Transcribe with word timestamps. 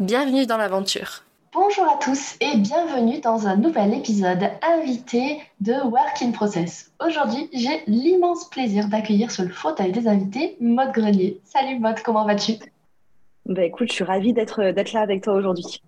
Bienvenue 0.00 0.44
dans 0.44 0.56
l'aventure. 0.56 1.22
Bonjour 1.52 1.84
à 1.84 1.96
tous 1.98 2.34
et 2.40 2.56
bienvenue 2.56 3.20
dans 3.20 3.46
un 3.46 3.54
nouvel 3.54 3.94
épisode 3.94 4.50
invité 4.60 5.40
de 5.60 5.72
Work 5.72 6.20
in 6.20 6.32
Process. 6.32 6.90
Aujourd'hui, 7.00 7.48
j'ai 7.52 7.84
l'immense 7.86 8.50
plaisir 8.50 8.88
d'accueillir 8.88 9.30
sur 9.30 9.44
le 9.44 9.50
fauteuil 9.50 9.92
des 9.92 10.08
invités 10.08 10.56
Maude 10.60 10.90
Grenier. 10.92 11.40
Salut 11.44 11.78
Maude, 11.78 12.00
comment 12.04 12.26
vas-tu? 12.26 12.54
Bah 13.46 13.62
écoute, 13.62 13.86
je 13.88 13.94
suis 13.94 14.04
ravie 14.04 14.32
d'être 14.32 14.64
là 14.64 15.00
avec 15.00 15.22
toi 15.22 15.34
aujourd'hui. 15.34 15.80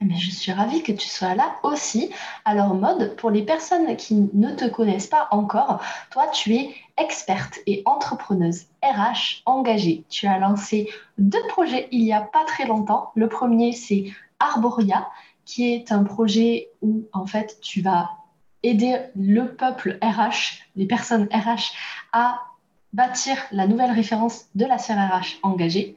Mais 0.00 0.16
je 0.16 0.30
suis 0.30 0.52
ravie 0.52 0.82
que 0.82 0.92
tu 0.92 1.08
sois 1.08 1.34
là 1.34 1.56
aussi. 1.62 2.10
Alors 2.44 2.74
Maude, 2.74 3.16
pour 3.16 3.30
les 3.30 3.42
personnes 3.42 3.96
qui 3.96 4.28
ne 4.34 4.52
te 4.52 4.66
connaissent 4.66 5.06
pas 5.06 5.28
encore, 5.30 5.80
toi 6.10 6.28
tu 6.28 6.54
es 6.54 6.74
experte 6.98 7.58
et 7.66 7.82
entrepreneuse 7.86 8.66
RH 8.82 9.42
engagée. 9.46 10.04
Tu 10.10 10.26
as 10.26 10.38
lancé 10.38 10.90
deux 11.16 11.42
projets 11.48 11.88
il 11.92 12.04
n'y 12.04 12.12
a 12.12 12.20
pas 12.20 12.44
très 12.44 12.66
longtemps. 12.66 13.10
Le 13.14 13.28
premier, 13.28 13.72
c'est 13.72 14.12
Arboria, 14.38 15.08
qui 15.46 15.72
est 15.72 15.90
un 15.92 16.04
projet 16.04 16.68
où 16.82 17.06
en 17.12 17.26
fait 17.26 17.58
tu 17.62 17.80
vas 17.80 18.10
aider 18.62 18.98
le 19.14 19.54
peuple 19.54 19.98
RH, 20.02 20.62
les 20.74 20.86
personnes 20.86 21.28
RH, 21.32 21.72
à 22.12 22.42
bâtir 22.92 23.36
la 23.50 23.66
nouvelle 23.66 23.92
référence 23.92 24.46
de 24.54 24.66
la 24.66 24.76
sphère 24.78 24.98
RH 24.98 25.38
engagée. 25.42 25.96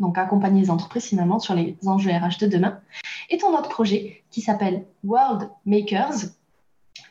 Donc 0.00 0.18
accompagner 0.18 0.62
les 0.62 0.70
entreprises 0.70 1.04
finalement 1.04 1.38
sur 1.38 1.54
les 1.54 1.76
enjeux 1.86 2.10
RH 2.10 2.38
de 2.40 2.46
demain. 2.46 2.80
Et 3.28 3.38
ton 3.38 3.56
autre 3.56 3.68
projet 3.68 4.24
qui 4.30 4.40
s'appelle 4.40 4.84
World 5.04 5.48
Makers, 5.64 6.30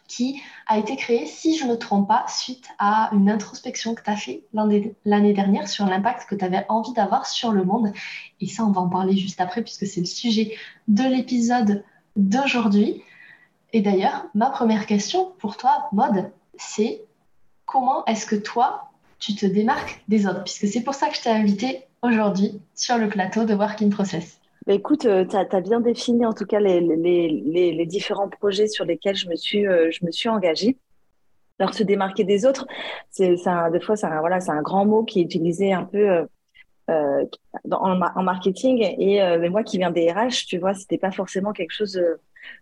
qui 0.09 0.41
a 0.65 0.79
été 0.79 0.95
créé, 0.95 1.27
si 1.27 1.55
je 1.55 1.65
ne 1.65 1.69
me 1.69 1.77
trompe 1.77 2.07
pas, 2.07 2.25
suite 2.27 2.65
à 2.79 3.11
une 3.13 3.29
introspection 3.29 3.93
que 3.93 4.03
tu 4.03 4.09
as 4.09 4.15
fait 4.15 4.43
l'année 5.05 5.33
dernière 5.33 5.67
sur 5.67 5.85
l'impact 5.85 6.27
que 6.27 6.35
tu 6.35 6.43
avais 6.43 6.65
envie 6.67 6.93
d'avoir 6.93 7.27
sur 7.27 7.51
le 7.51 7.63
monde. 7.63 7.93
Et 8.41 8.47
ça, 8.47 8.65
on 8.65 8.71
va 8.71 8.81
en 8.81 8.89
parler 8.89 9.15
juste 9.15 9.39
après, 9.39 9.61
puisque 9.61 9.85
c'est 9.85 9.99
le 9.99 10.07
sujet 10.07 10.57
de 10.87 11.03
l'épisode 11.03 11.83
d'aujourd'hui. 12.15 13.03
Et 13.71 13.81
d'ailleurs, 13.81 14.25
ma 14.33 14.49
première 14.49 14.87
question 14.87 15.31
pour 15.37 15.57
toi, 15.57 15.89
Mode, 15.91 16.31
c'est 16.57 17.03
comment 17.67 18.03
est-ce 18.05 18.25
que 18.25 18.35
toi, 18.35 18.89
tu 19.19 19.35
te 19.35 19.45
démarques 19.45 20.03
des 20.07 20.25
autres? 20.25 20.43
Puisque 20.43 20.67
c'est 20.67 20.81
pour 20.81 20.95
ça 20.95 21.07
que 21.09 21.15
je 21.15 21.21
t'ai 21.21 21.29
invité 21.29 21.85
aujourd'hui 22.01 22.61
sur 22.75 22.97
le 22.97 23.09
plateau 23.09 23.45
de 23.45 23.53
Work 23.53 23.81
in 23.81 23.89
Process. 23.89 24.39
Bah, 24.65 24.73
écoute, 24.73 25.05
euh, 25.05 25.25
tu 25.25 25.35
as, 25.35 25.61
bien 25.61 25.79
défini 25.79 26.25
en 26.25 26.33
tout 26.33 26.45
cas 26.45 26.59
les, 26.59 27.85
différents 27.85 28.29
projets 28.29 28.67
sur 28.67 28.85
lesquels 28.85 29.15
je 29.15 29.27
me 29.27 29.35
suis, 29.35 29.65
euh, 29.65 29.89
je 29.91 30.05
me 30.05 30.11
suis 30.11 30.29
engagée. 30.29 30.77
Alors, 31.59 31.73
se 31.73 31.83
démarquer 31.83 32.23
des 32.23 32.45
autres, 32.45 32.67
c'est 33.09 33.35
des 33.35 33.79
fois, 33.81 33.95
c'est 33.95 34.05
un, 34.05 34.61
grand 34.61 34.85
mot 34.85 35.03
qui 35.03 35.19
est 35.19 35.23
utilisé 35.23 35.73
un 35.73 35.83
peu 35.83 36.25
euh, 36.89 37.25
en, 37.71 37.99
en, 38.01 38.23
marketing. 38.23 38.81
Et 38.97 39.19
mais 39.39 39.49
moi 39.49 39.63
qui 39.63 39.77
viens 39.77 39.91
des 39.91 40.09
RH, 40.09 40.45
tu 40.47 40.57
vois, 40.57 40.73
c'était 40.73 40.97
pas 40.97 41.11
forcément 41.11 41.51
quelque 41.51 41.73
chose 41.73 42.01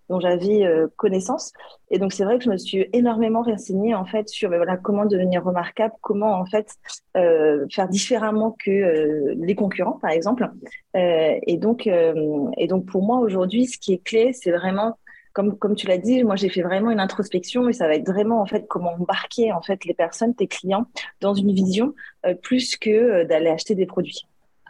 dont 0.10 0.20
j'avais 0.20 0.66
euh, 0.66 0.88
connaissance. 0.96 1.54
Et 1.92 2.00
donc, 2.00 2.14
c'est 2.14 2.24
vrai 2.24 2.38
que 2.38 2.44
je 2.44 2.50
me 2.50 2.58
suis 2.58 2.88
énormément 2.94 3.42
renseignée, 3.42 3.96
en 3.96 4.06
fait, 4.06 4.30
sur 4.30 4.50
ben 4.50 4.58
voilà, 4.58 4.78
comment 4.78 5.06
devenir 5.06 5.44
remarquable, 5.44 5.94
comment, 6.02 6.34
en 6.40 6.46
fait, 6.46 6.70
euh, 7.16 7.66
faire 7.72 7.88
différemment 7.88 8.56
que 8.58 8.72
euh, 8.72 9.36
les 9.38 9.56
concurrents, 9.56 10.00
par 10.02 10.12
exemple. 10.12 10.50
et, 10.96 11.58
donc, 11.58 11.88
et 11.88 12.68
donc, 12.68 12.86
pour 12.86 13.04
moi, 13.04 13.20
aujourd'hui, 13.20 13.68
ce 13.68 13.78
qui 13.78 13.94
est 13.94 14.04
clé, 14.04 14.34
c'est 14.34 14.52
vraiment 14.52 14.98
comme, 15.34 15.58
comme, 15.58 15.76
tu 15.76 15.86
l'as 15.86 16.00
dit, 16.00 16.24
moi 16.24 16.36
j'ai 16.36 16.50
fait 16.50 16.64
vraiment 16.64 16.90
une 16.90 17.00
introspection 17.00 17.70
et 17.70 17.74
ça 17.74 17.88
va 17.88 17.94
être 17.94 18.08
vraiment 18.08 18.42
en 18.42 18.48
fait 18.48 18.66
comment 18.68 18.94
embarquer 18.94 19.52
en 19.52 19.62
fait 19.62 19.86
les 19.86 19.94
personnes, 19.94 20.34
tes 20.34 20.48
clients, 20.48 20.88
dans 21.22 21.36
une 21.36 21.54
vision 21.54 21.94
plus 22.42 22.76
que 22.76 23.24
d'aller 23.24 23.50
acheter 23.50 23.76
des 23.76 23.86
produits. 23.86 24.26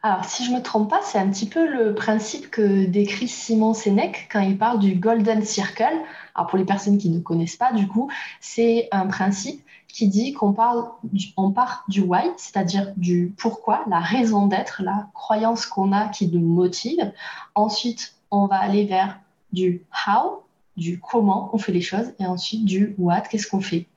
Alors, 0.10 0.24
si 0.24 0.46
je 0.46 0.52
ne 0.52 0.56
me 0.56 0.62
trompe 0.62 0.90
pas, 0.90 1.02
c'est 1.04 1.18
un 1.18 1.30
petit 1.30 1.50
peu 1.50 1.70
le 1.70 1.94
principe 1.94 2.50
que 2.50 2.86
décrit 2.86 3.28
Simon 3.28 3.74
Sénèque 3.74 4.30
quand 4.32 4.40
il 4.40 4.58
parle 4.58 4.80
du 4.80 4.96
Golden 4.96 5.44
Circle. 5.44 5.98
Alors, 6.34 6.48
pour 6.48 6.58
les 6.58 6.64
personnes 6.64 6.98
qui 6.98 7.10
ne 7.10 7.20
connaissent 7.20 7.58
pas, 7.58 7.74
du 7.74 7.90
coup, 7.90 8.10
c'est 8.40 8.88
un 8.94 9.08
principe 9.08 9.62
qui 9.90 10.08
dit 10.08 10.32
qu'on 10.32 10.56
on 11.36 11.52
part 11.52 11.84
du 11.90 12.00
why, 12.00 12.22
c'est-à-dire 12.38 12.94
du 12.96 13.34
pourquoi, 13.38 13.84
la 13.90 14.00
raison 14.00 14.48
d'être, 14.48 14.82
la 14.82 15.10
croyance 15.14 15.66
qu'on 15.66 15.92
a 15.92 16.08
qui 16.08 16.30
nous 16.30 16.40
motive. 16.40 17.12
Ensuite, 17.54 18.16
on 18.32 18.46
va 18.46 18.60
aller 18.62 18.86
vers 18.86 19.20
du 19.52 19.84
how, 20.08 20.44
du 20.78 21.02
comment 21.02 21.50
on 21.52 21.58
fait 21.58 21.74
les 21.74 21.82
choses, 21.82 22.14
et 22.18 22.26
ensuite 22.26 22.64
du 22.64 22.96
what, 22.98 23.24
qu'est-ce 23.30 23.48
qu'on 23.48 23.60
fait. 23.60 23.88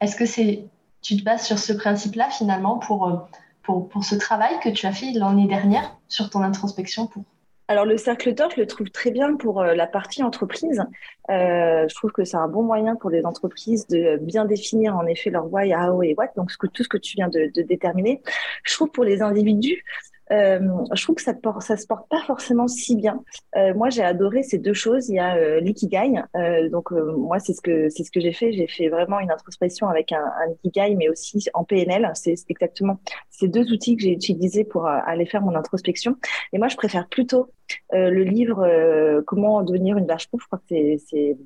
Est-ce 0.00 0.16
que 0.16 0.24
c'est, 0.24 0.64
tu 1.02 1.14
te 1.14 1.22
bases 1.22 1.44
sur 1.44 1.58
ce 1.58 1.74
principe-là 1.74 2.30
finalement 2.30 2.78
pour 2.78 3.06
euh, 3.06 3.16
pour, 3.62 3.88
pour 3.88 4.04
ce 4.04 4.14
travail 4.14 4.58
que 4.62 4.68
tu 4.68 4.86
as 4.86 4.92
fait 4.92 5.12
l'année 5.12 5.46
dernière 5.46 5.96
sur 6.08 6.30
ton 6.30 6.42
introspection 6.42 7.06
pour 7.06 7.24
alors 7.68 7.86
le 7.86 7.96
cercle 7.96 8.34
d'or, 8.34 8.50
je 8.54 8.60
le 8.60 8.66
trouve 8.66 8.90
très 8.90 9.10
bien 9.10 9.34
pour 9.36 9.62
euh, 9.62 9.74
la 9.74 9.86
partie 9.86 10.22
entreprise. 10.22 10.84
Euh, 11.30 11.86
je 11.88 11.94
trouve 11.94 12.12
que 12.12 12.22
c'est 12.22 12.36
un 12.36 12.48
bon 12.48 12.62
moyen 12.62 12.96
pour 12.96 13.08
les 13.08 13.24
entreprises 13.24 13.86
de 13.86 14.18
bien 14.20 14.44
définir 14.44 14.94
en 14.94 15.06
effet 15.06 15.30
leur 15.30 15.50
why, 15.50 15.72
how 15.74 16.02
et 16.02 16.14
what, 16.18 16.32
donc 16.36 16.50
tout 16.50 16.82
ce 16.82 16.88
que 16.88 16.98
tu 16.98 17.16
viens 17.16 17.28
de 17.28 17.50
déterminer. 17.62 18.20
Je 18.64 18.74
trouve 18.74 18.90
pour 18.90 19.04
les 19.04 19.22
individus, 19.22 19.84
euh, 20.32 20.58
je 20.94 21.02
trouve 21.02 21.16
que 21.16 21.22
ça, 21.22 21.34
ça 21.60 21.76
se 21.76 21.86
porte 21.86 22.08
pas 22.08 22.22
forcément 22.26 22.68
si 22.68 22.96
bien. 22.96 23.22
Euh, 23.56 23.74
moi, 23.74 23.90
j'ai 23.90 24.02
adoré 24.02 24.42
ces 24.42 24.58
deux 24.58 24.72
choses. 24.72 25.08
Il 25.08 25.16
y 25.16 25.18
a 25.18 25.36
euh, 25.36 25.60
l'ikigai. 25.60 26.22
Euh, 26.36 26.68
donc 26.70 26.90
moi, 26.90 27.38
c'est 27.38 27.52
ce 27.52 27.60
que 27.60 27.88
c'est 27.90 28.04
ce 28.04 28.10
que 28.10 28.20
j'ai 28.20 28.32
fait. 28.32 28.52
J'ai 28.52 28.66
fait 28.66 28.88
vraiment 28.88 29.20
une 29.20 29.30
introspection 29.30 29.88
avec 29.88 30.12
un, 30.12 30.24
un 30.24 30.52
ikigai, 30.64 30.94
mais 30.96 31.08
aussi 31.08 31.44
en 31.54 31.64
PNL. 31.64 32.10
C'est 32.14 32.34
exactement 32.48 32.98
ces 33.30 33.48
deux 33.48 33.70
outils 33.72 33.96
que 33.96 34.02
j'ai 34.02 34.12
utilisés 34.12 34.64
pour 34.64 34.86
aller 34.86 35.26
faire 35.26 35.42
mon 35.42 35.54
introspection. 35.54 36.16
Et 36.52 36.58
moi, 36.58 36.68
je 36.68 36.76
préfère 36.76 37.08
plutôt 37.08 37.50
le 37.92 38.22
livre 38.24 39.22
Comment 39.26 39.62
devenir 39.62 39.96
une 39.96 40.06
vache 40.06 40.28
Je 40.32 40.46
crois 40.46 40.58
que 40.58 40.96
c'est 41.08 41.36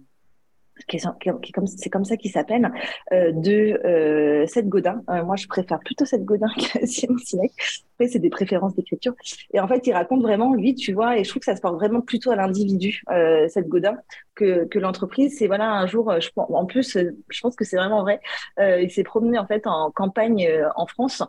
c'est 0.88 1.90
comme 1.90 2.04
ça 2.04 2.16
qu'il 2.16 2.30
s'appelle, 2.30 2.72
euh, 3.12 3.32
de 3.32 3.80
euh, 3.84 4.46
Seth 4.46 4.68
Godin. 4.68 5.02
Euh, 5.10 5.24
moi, 5.24 5.36
je 5.36 5.46
préfère 5.46 5.80
plutôt 5.80 6.04
Seth 6.04 6.24
Godin 6.24 6.48
que 6.56 6.86
Simon 6.86 7.18
Sinek. 7.18 7.52
Après, 7.94 8.08
c'est 8.08 8.18
des 8.18 8.30
préférences 8.30 8.74
d'écriture. 8.74 9.14
Et 9.52 9.60
en 9.60 9.66
fait, 9.66 9.86
il 9.86 9.92
raconte 9.92 10.22
vraiment, 10.22 10.54
lui, 10.54 10.74
tu 10.74 10.92
vois, 10.92 11.18
et 11.18 11.24
je 11.24 11.30
trouve 11.30 11.40
que 11.40 11.46
ça 11.46 11.56
se 11.56 11.60
porte 11.60 11.76
vraiment 11.76 12.02
plutôt 12.02 12.30
à 12.30 12.36
l'individu, 12.36 13.02
euh, 13.10 13.48
Seth 13.48 13.68
Godin, 13.68 13.96
que, 14.34 14.66
que 14.66 14.78
l'entreprise. 14.78 15.36
C'est 15.38 15.46
voilà, 15.46 15.72
un 15.72 15.86
jour, 15.86 16.12
je, 16.20 16.28
en 16.36 16.66
plus, 16.66 16.96
je 16.96 17.40
pense 17.40 17.56
que 17.56 17.64
c'est 17.64 17.76
vraiment 17.76 18.02
vrai. 18.02 18.20
Euh, 18.58 18.80
il 18.80 18.90
s'est 18.90 19.02
promené 19.02 19.38
en 19.38 19.46
fait 19.46 19.66
en 19.66 19.90
campagne 19.90 20.46
euh, 20.46 20.68
en 20.76 20.86
France 20.86 21.22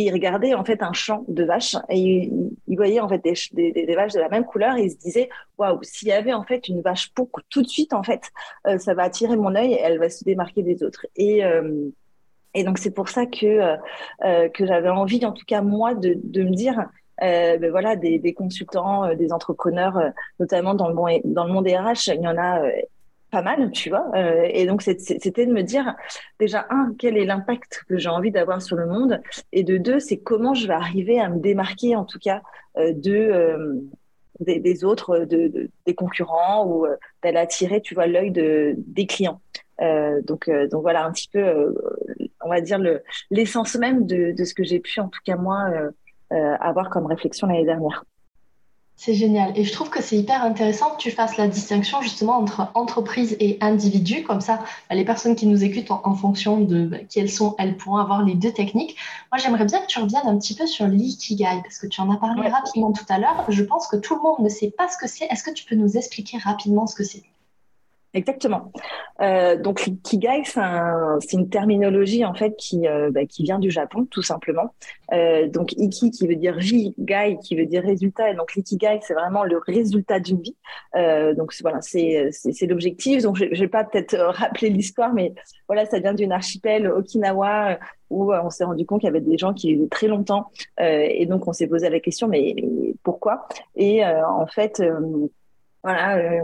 il 0.00 0.12
regardait 0.12 0.54
en 0.54 0.64
fait 0.64 0.82
un 0.82 0.92
champ 0.92 1.24
de 1.28 1.44
vaches 1.44 1.76
et 1.88 2.30
il, 2.66 2.76
voyait 2.76 3.00
en 3.00 3.08
fait 3.08 3.22
des, 3.22 3.72
des, 3.72 3.94
vaches 3.94 4.12
de 4.12 4.20
la 4.20 4.28
même 4.28 4.44
couleur 4.44 4.76
et 4.76 4.84
il 4.84 4.90
se 4.90 4.96
disait 4.96 5.28
waouh 5.58 5.78
s'il 5.82 6.08
y 6.08 6.12
avait 6.12 6.32
en 6.32 6.44
fait 6.44 6.68
une 6.68 6.80
vache 6.80 7.12
pourpre 7.14 7.40
tout 7.50 7.62
de 7.62 7.68
suite 7.68 7.92
en 7.92 8.02
fait 8.02 8.22
euh, 8.66 8.78
ça 8.78 8.94
va 8.94 9.02
attirer 9.02 9.36
mon 9.36 9.54
œil 9.54 9.74
et 9.74 9.80
elle 9.80 9.98
va 9.98 10.08
se 10.08 10.24
démarquer 10.24 10.62
des 10.62 10.82
autres 10.82 11.06
et 11.16 11.44
euh, 11.44 11.88
et 12.54 12.64
donc 12.64 12.78
c'est 12.78 12.90
pour 12.90 13.08
ça 13.08 13.26
que 13.26 13.76
euh, 14.24 14.48
que 14.48 14.66
j'avais 14.66 14.88
envie 14.88 15.24
en 15.26 15.32
tout 15.32 15.44
cas 15.46 15.62
moi 15.62 15.94
de, 15.94 16.16
de 16.22 16.42
me 16.42 16.54
dire 16.54 16.86
ben 17.20 17.70
voilà 17.70 17.94
des, 17.94 18.18
des 18.18 18.34
consultants 18.34 19.14
des 19.14 19.32
entrepreneurs 19.32 19.96
notamment 20.40 20.74
dans 20.74 20.88
le 20.88 20.94
monde 20.94 21.20
dans 21.24 21.44
le 21.44 21.52
monde 21.52 21.68
RH 21.68 22.08
il 22.08 22.22
y 22.22 22.26
en 22.26 22.36
a 22.36 22.62
pas 23.32 23.42
mal, 23.42 23.72
tu 23.72 23.88
vois. 23.88 24.10
Euh, 24.14 24.46
et 24.52 24.66
donc, 24.66 24.82
c'était 24.82 25.46
de 25.46 25.52
me 25.52 25.62
dire, 25.62 25.96
déjà, 26.38 26.66
un, 26.70 26.94
quel 26.98 27.16
est 27.16 27.24
l'impact 27.24 27.82
que 27.88 27.96
j'ai 27.96 28.10
envie 28.10 28.30
d'avoir 28.30 28.60
sur 28.60 28.76
le 28.76 28.86
monde? 28.86 29.20
Et 29.52 29.64
de 29.64 29.78
deux, 29.78 29.98
c'est 29.98 30.18
comment 30.18 30.54
je 30.54 30.68
vais 30.68 30.74
arriver 30.74 31.18
à 31.18 31.30
me 31.30 31.40
démarquer, 31.40 31.96
en 31.96 32.04
tout 32.04 32.18
cas, 32.18 32.42
euh, 32.76 32.92
de, 32.94 33.14
euh, 33.14 33.74
des, 34.40 34.84
autres, 34.84 35.20
de, 35.20 35.70
des 35.86 35.94
concurrents, 35.94 36.66
ou 36.66 36.86
d'aller 37.22 37.38
attirer, 37.38 37.80
tu 37.80 37.94
vois, 37.94 38.06
l'œil 38.06 38.30
de, 38.30 38.74
des 38.76 39.06
clients. 39.06 39.40
donc, 39.80 40.50
donc, 40.70 40.82
voilà, 40.82 41.06
un 41.06 41.12
petit 41.12 41.28
peu, 41.32 41.74
on 42.44 42.50
va 42.50 42.60
dire, 42.60 42.78
l'essence 43.30 43.76
même 43.76 44.04
de, 44.06 44.32
de 44.32 44.44
ce 44.44 44.52
que 44.52 44.62
j'ai 44.62 44.78
pu, 44.78 45.00
en 45.00 45.08
tout 45.08 45.20
cas, 45.24 45.36
moi, 45.36 45.70
avoir 46.30 46.90
comme 46.90 47.06
réflexion 47.06 47.46
l'année 47.46 47.64
dernière. 47.64 48.04
C'est 48.96 49.14
génial. 49.14 49.52
Et 49.58 49.64
je 49.64 49.72
trouve 49.72 49.90
que 49.90 50.00
c'est 50.00 50.16
hyper 50.16 50.44
intéressant 50.44 50.90
que 50.90 50.98
tu 50.98 51.10
fasses 51.10 51.36
la 51.36 51.48
distinction 51.48 52.02
justement 52.02 52.38
entre 52.38 52.70
entreprise 52.74 53.36
et 53.40 53.58
individu. 53.60 54.22
Comme 54.22 54.40
ça, 54.40 54.60
bah, 54.88 54.94
les 54.94 55.04
personnes 55.04 55.34
qui 55.34 55.46
nous 55.46 55.64
écoutent 55.64 55.90
en, 55.90 56.14
fonction 56.14 56.60
de 56.60 56.84
bah, 56.84 56.98
qui 57.08 57.18
elles 57.18 57.30
sont, 57.30 57.56
elles 57.58 57.76
pourront 57.76 57.96
avoir 57.96 58.22
les 58.22 58.34
deux 58.34 58.52
techniques. 58.52 58.96
Moi, 59.32 59.38
j'aimerais 59.38 59.64
bien 59.64 59.80
que 59.80 59.86
tu 59.86 59.98
reviennes 59.98 60.26
un 60.26 60.38
petit 60.38 60.54
peu 60.54 60.66
sur 60.66 60.86
l'ikigai 60.86 61.62
parce 61.64 61.78
que 61.78 61.88
tu 61.88 62.00
en 62.00 62.10
as 62.12 62.16
parlé 62.16 62.48
rapidement 62.48 62.92
tout 62.92 63.06
à 63.08 63.18
l'heure. 63.18 63.44
Je 63.48 63.64
pense 63.64 63.88
que 63.88 63.96
tout 63.96 64.14
le 64.14 64.22
monde 64.22 64.38
ne 64.40 64.48
sait 64.48 64.70
pas 64.70 64.88
ce 64.88 64.96
que 64.96 65.08
c'est. 65.08 65.24
Est-ce 65.24 65.42
que 65.42 65.50
tu 65.50 65.64
peux 65.64 65.74
nous 65.74 65.96
expliquer 65.96 66.38
rapidement 66.38 66.86
ce 66.86 66.94
que 66.94 67.04
c'est? 67.04 67.24
Exactement. 68.14 68.70
Euh, 69.22 69.56
donc 69.56 69.86
l'ikigai, 69.86 70.42
c'est 70.44 71.32
une 71.32 71.48
terminologie 71.48 72.26
en 72.26 72.34
fait 72.34 72.54
qui, 72.56 72.86
euh, 72.86 73.10
bah, 73.10 73.24
qui 73.24 73.42
vient 73.42 73.58
du 73.58 73.70
Japon, 73.70 74.06
tout 74.10 74.20
simplement. 74.22 74.74
Euh, 75.14 75.48
donc 75.48 75.72
iki 75.78 76.10
qui 76.10 76.26
veut 76.26 76.36
dire 76.36 76.56
vie, 76.58 76.94
gai 76.98 77.38
qui 77.42 77.56
veut 77.56 77.64
dire 77.64 77.82
résultat, 77.82 78.30
et 78.30 78.34
donc 78.34 78.54
l'ikigai 78.54 78.98
c'est 79.00 79.14
vraiment 79.14 79.44
le 79.44 79.56
résultat 79.56 80.20
d'une 80.20 80.42
vie. 80.42 80.56
Euh, 80.94 81.32
donc 81.34 81.54
voilà, 81.62 81.80
c'est 81.80 82.30
l'objectif. 82.68 83.22
Donc 83.22 83.36
je, 83.36 83.46
je 83.50 83.60
vais 83.60 83.68
pas 83.68 83.84
peut-être 83.84 84.12
euh, 84.12 84.30
rappeler 84.30 84.68
l'histoire, 84.68 85.14
mais 85.14 85.32
voilà, 85.66 85.86
ça 85.86 85.98
vient 85.98 86.12
d'une 86.12 86.32
archipel 86.32 86.88
Okinawa 86.88 87.78
où 88.10 88.30
on 88.34 88.50
s'est 88.50 88.64
rendu 88.64 88.84
compte 88.84 89.00
qu'il 89.00 89.06
y 89.06 89.10
avait 89.10 89.22
des 89.22 89.38
gens 89.38 89.54
qui 89.54 89.72
vivaient 89.72 89.88
très 89.88 90.06
longtemps, 90.06 90.50
et 90.78 91.24
donc 91.24 91.48
on 91.48 91.54
s'est 91.54 91.66
posé 91.66 91.88
la 91.88 91.98
question 91.98 92.28
mais, 92.28 92.54
mais 92.56 92.94
pourquoi? 93.02 93.48
Et 93.74 94.04
en 94.04 94.46
fait 94.46 94.82
voilà, 95.82 96.16
euh, 96.18 96.40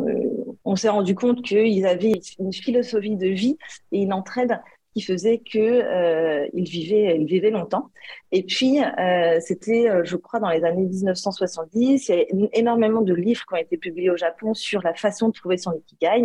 on 0.64 0.76
s'est 0.76 0.88
rendu 0.88 1.14
compte 1.14 1.42
qu'ils 1.42 1.86
avaient 1.86 2.20
une 2.38 2.52
philosophie 2.52 3.16
de 3.16 3.28
vie 3.28 3.56
et 3.92 4.02
une 4.02 4.12
entraide 4.12 4.60
qui 4.94 5.02
faisait 5.02 5.38
que 5.38 5.58
euh, 5.58 6.48
ils 6.54 6.68
vivaient 6.68 7.50
longtemps. 7.50 7.90
Et 8.32 8.42
puis, 8.42 8.80
euh, 8.82 9.38
c'était, 9.40 9.88
je 10.02 10.16
crois, 10.16 10.40
dans 10.40 10.48
les 10.48 10.64
années 10.64 10.86
1970, 10.86 12.08
il 12.08 12.14
y 12.14 12.20
a 12.20 12.48
énormément 12.52 13.02
de 13.02 13.14
livres 13.14 13.44
qui 13.46 13.54
ont 13.54 13.58
été 13.58 13.76
publiés 13.76 14.10
au 14.10 14.16
Japon 14.16 14.54
sur 14.54 14.82
la 14.82 14.94
façon 14.94 15.28
de 15.28 15.34
trouver 15.34 15.56
son 15.56 15.72
ikigai, 15.72 16.24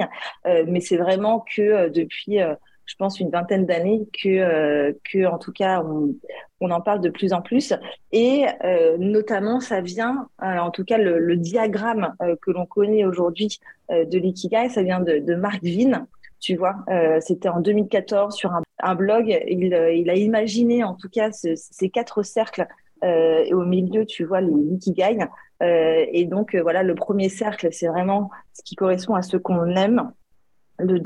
mais 0.67 0.79
c'est 0.79 0.97
vraiment 0.97 1.45
que 1.55 1.89
depuis 1.89 2.39
je 2.85 2.95
pense, 2.95 3.19
une 3.19 3.29
vingtaine 3.29 3.65
d'années 3.65 4.07
que, 4.21 4.29
euh, 4.29 4.93
que, 5.09 5.25
en 5.25 5.37
tout 5.37 5.51
cas, 5.51 5.81
on, 5.83 6.15
on, 6.59 6.71
en 6.71 6.81
parle 6.81 7.01
de 7.01 7.09
plus 7.09 7.33
en 7.33 7.41
plus. 7.41 7.73
Et 8.11 8.45
euh, 8.63 8.97
notamment, 8.97 9.59
ça 9.59 9.81
vient, 9.81 10.27
euh, 10.41 10.57
en 10.57 10.71
tout 10.71 10.83
cas, 10.83 10.97
le, 10.97 11.19
le 11.19 11.37
diagramme 11.37 12.15
euh, 12.21 12.35
que 12.41 12.51
l'on 12.51 12.65
connaît 12.65 13.05
aujourd'hui 13.05 13.59
euh, 13.91 14.05
de 14.05 14.17
l'ikigai, 14.17 14.69
ça 14.69 14.83
vient 14.83 14.99
de, 14.99 15.19
de 15.19 15.35
Mark 15.35 15.63
Vin. 15.63 16.07
Tu 16.39 16.57
vois, 16.57 16.75
c'était 17.21 17.47
en 17.47 17.61
2014 17.61 18.35
sur 18.35 18.51
un, 18.81 18.95
blog. 18.95 19.29
Il, 19.47 19.67
il, 19.93 20.09
a 20.09 20.15
imaginé, 20.15 20.83
en 20.83 20.93
tout 20.93 21.07
cas, 21.07 21.31
ce, 21.31 21.55
ces 21.55 21.89
quatre 21.89 22.21
cercles. 22.21 22.67
et 23.01 23.53
au 23.53 23.63
milieu, 23.63 24.05
tu 24.05 24.25
vois 24.25 24.41
l'ikigai. 24.41 25.19
et 25.61 26.25
donc, 26.25 26.53
voilà, 26.57 26.83
le 26.83 26.95
premier 26.95 27.29
cercle, 27.29 27.69
c'est 27.71 27.87
vraiment 27.87 28.29
ce 28.51 28.61
qui 28.61 28.75
correspond 28.75 29.15
à 29.15 29.21
ce 29.21 29.37
qu'on 29.37 29.73
aime 29.77 30.11
le, 30.79 30.99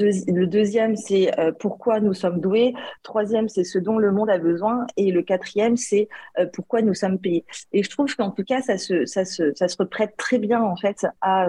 deuxième, 0.45 0.95
c'est 0.95 1.37
euh, 1.39 1.51
pourquoi 1.51 1.99
nous 1.99 2.13
sommes 2.13 2.39
doués. 2.39 2.73
Troisième, 3.03 3.49
c'est 3.49 3.63
ce 3.63 3.79
dont 3.79 3.97
le 3.97 4.11
monde 4.11 4.29
a 4.29 4.37
besoin. 4.37 4.85
Et 4.95 5.11
le 5.11 5.21
quatrième, 5.21 5.77
c'est 5.77 6.07
euh, 6.39 6.45
pourquoi 6.51 6.81
nous 6.81 6.93
sommes 6.93 7.19
payés. 7.19 7.45
Et 7.73 7.83
je 7.83 7.89
trouve 7.89 8.15
qu'en 8.15 8.31
tout 8.31 8.43
cas, 8.43 8.61
ça 8.61 8.77
se, 8.77 9.05
ça 9.05 9.25
se, 9.25 9.53
ça 9.55 9.67
se 9.67 9.77
reprête 9.77 10.15
très 10.17 10.39
bien 10.39 10.61
en 10.61 10.75
fait 10.75 11.05
à, 11.21 11.47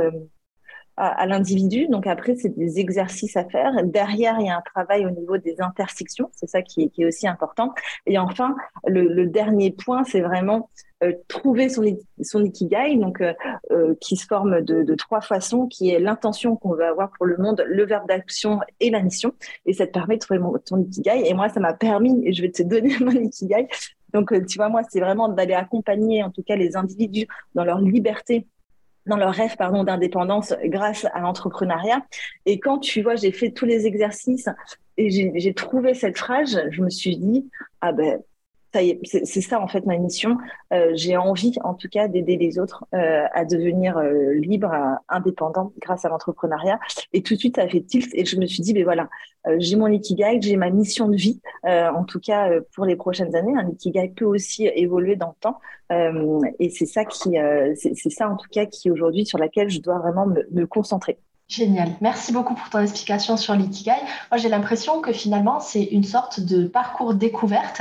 à, 0.98 1.26
l'individu. 1.26 1.86
Donc 1.86 2.06
après, 2.06 2.34
c'est 2.36 2.56
des 2.56 2.80
exercices 2.80 3.36
à 3.36 3.44
faire. 3.44 3.72
Derrière, 3.84 4.36
il 4.40 4.46
y 4.46 4.50
a 4.50 4.56
un 4.56 4.62
travail 4.62 5.06
au 5.06 5.10
niveau 5.10 5.38
des 5.38 5.60
intersections. 5.60 6.30
C'est 6.34 6.48
ça 6.48 6.62
qui 6.62 6.90
est, 6.96 7.04
aussi 7.04 7.28
important. 7.28 7.72
Et 8.06 8.18
enfin, 8.18 8.56
le, 8.86 9.26
dernier 9.26 9.70
point, 9.70 10.02
c'est 10.04 10.20
vraiment 10.20 10.70
euh, 11.04 11.12
trouver 11.28 11.68
son, 11.68 11.84
son 12.22 12.44
ikigai, 12.44 12.96
donc 12.96 13.20
euh, 13.20 13.32
euh, 13.70 13.94
qui 14.00 14.16
se 14.16 14.26
forme 14.26 14.62
de, 14.62 14.94
trois 14.96 15.20
façons, 15.20 15.68
qui 15.68 15.90
est 15.90 16.00
l'intention 16.00 16.56
qu'on 16.56 16.74
veut 16.74 16.86
avoir 16.86 17.12
pour 17.16 17.26
le 17.26 17.36
monde, 17.36 17.64
le 17.66 17.86
verbe 17.86 18.08
d'action 18.08 18.58
et 18.80 18.90
la 18.90 19.00
mission. 19.00 19.32
Et 19.66 19.74
ça 19.74 19.86
te 19.86 19.92
permet 19.92 20.16
de 20.16 20.20
trouver 20.20 20.40
ton 20.66 20.80
ikigai. 20.80 21.28
Et 21.28 21.34
moi, 21.34 21.48
ça 21.48 21.60
m'a 21.60 21.74
permis, 21.74 22.20
et 22.24 22.32
je 22.32 22.42
vais 22.42 22.50
te 22.50 22.62
donner 22.64 22.96
mon 23.00 23.12
ikigai. 23.12 23.68
Donc, 24.12 24.32
tu 24.46 24.56
vois, 24.58 24.68
moi, 24.68 24.82
c'est 24.90 25.00
vraiment 25.00 25.28
d'aller 25.28 25.54
accompagner, 25.54 26.24
en 26.24 26.30
tout 26.30 26.42
cas, 26.42 26.56
les 26.56 26.76
individus 26.76 27.28
dans 27.54 27.64
leur 27.64 27.78
liberté 27.78 28.46
dans 29.08 29.16
leur 29.16 29.32
rêve 29.32 29.56
pardon 29.56 29.84
d'indépendance 29.84 30.54
grâce 30.64 31.06
à 31.12 31.20
l'entrepreneuriat. 31.20 32.02
Et 32.46 32.60
quand 32.60 32.78
tu 32.78 33.02
vois, 33.02 33.16
j'ai 33.16 33.32
fait 33.32 33.50
tous 33.50 33.66
les 33.66 33.86
exercices 33.86 34.48
et 34.96 35.10
j'ai 35.10 35.54
trouvé 35.54 35.94
cette 35.94 36.18
phrase, 36.18 36.62
je 36.70 36.82
me 36.82 36.90
suis 36.90 37.16
dit 37.16 37.48
ah 37.80 37.92
ben 37.92 38.20
c'est 38.72 39.40
ça 39.40 39.60
en 39.60 39.68
fait 39.68 39.86
ma 39.86 39.96
mission. 39.96 40.36
Euh, 40.72 40.92
j'ai 40.94 41.16
envie, 41.16 41.54
en 41.64 41.74
tout 41.74 41.88
cas, 41.88 42.08
d'aider 42.08 42.36
les 42.36 42.58
autres 42.58 42.84
euh, 42.94 43.24
à 43.32 43.44
devenir 43.44 43.98
euh, 43.98 44.32
libres, 44.34 44.74
indépendants 45.08 45.72
grâce 45.80 46.04
à 46.04 46.08
l'entrepreneuriat. 46.08 46.78
Et 47.12 47.22
tout 47.22 47.34
de 47.34 47.38
suite, 47.38 47.56
ça 47.56 47.68
fait 47.68 47.80
tilt 47.80 48.10
et 48.14 48.24
je 48.24 48.38
me 48.38 48.46
suis 48.46 48.62
dit, 48.62 48.74
mais 48.74 48.82
voilà, 48.82 49.08
j'ai 49.58 49.76
mon 49.76 49.86
ikigai, 49.86 50.40
j'ai 50.42 50.56
ma 50.56 50.70
mission 50.70 51.08
de 51.08 51.16
vie, 51.16 51.40
en 51.64 52.04
tout 52.04 52.20
cas 52.20 52.50
pour 52.74 52.84
les 52.84 52.96
prochaines 52.96 53.34
années. 53.34 53.54
Un 53.56 53.68
ikigai 53.70 54.12
peut 54.14 54.26
aussi 54.26 54.66
évoluer 54.66 55.16
dans 55.16 55.28
le 55.28 55.40
temps, 55.40 55.58
et 56.58 56.68
c'est 56.70 56.86
ça 56.86 57.04
qui, 57.04 57.36
ça 58.10 58.28
en 58.28 58.36
tout 58.36 58.48
cas 58.50 58.66
qui 58.66 58.90
aujourd'hui 58.90 59.24
sur 59.24 59.38
laquelle 59.38 59.70
je 59.70 59.80
dois 59.80 59.98
vraiment 59.98 60.26
me, 60.26 60.46
me 60.50 60.66
concentrer. 60.66 61.18
Génial. 61.48 61.88
Merci 62.02 62.30
beaucoup 62.30 62.54
pour 62.54 62.68
ton 62.68 62.80
explication 62.80 63.38
sur 63.38 63.54
l'ikigai. 63.54 63.96
Moi, 64.30 64.36
j'ai 64.36 64.50
l'impression 64.50 65.00
que 65.00 65.14
finalement, 65.14 65.60
c'est 65.60 65.82
une 65.82 66.04
sorte 66.04 66.40
de 66.40 66.66
parcours 66.66 67.14
découverte 67.14 67.80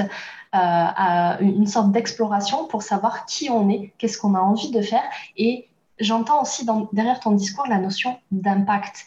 à 0.58 1.40
une 1.42 1.68
sorte 1.68 1.92
d'exploration 1.92 2.66
pour 2.68 2.82
savoir 2.82 3.26
qui 3.26 3.50
on 3.50 3.70
est, 3.70 3.94
qu'est-ce 3.98 4.18
qu'on 4.18 4.36
a 4.36 4.40
envie 4.40 4.72
de 4.72 4.82
faire. 4.82 5.04
Et 5.38 5.68
j'entends 6.00 6.42
aussi 6.42 6.66
derrière 6.94 7.20
ton 7.20 7.32
discours 7.32 7.66
la 7.68 7.80
notion 7.80 8.18
d'impact 8.32 9.06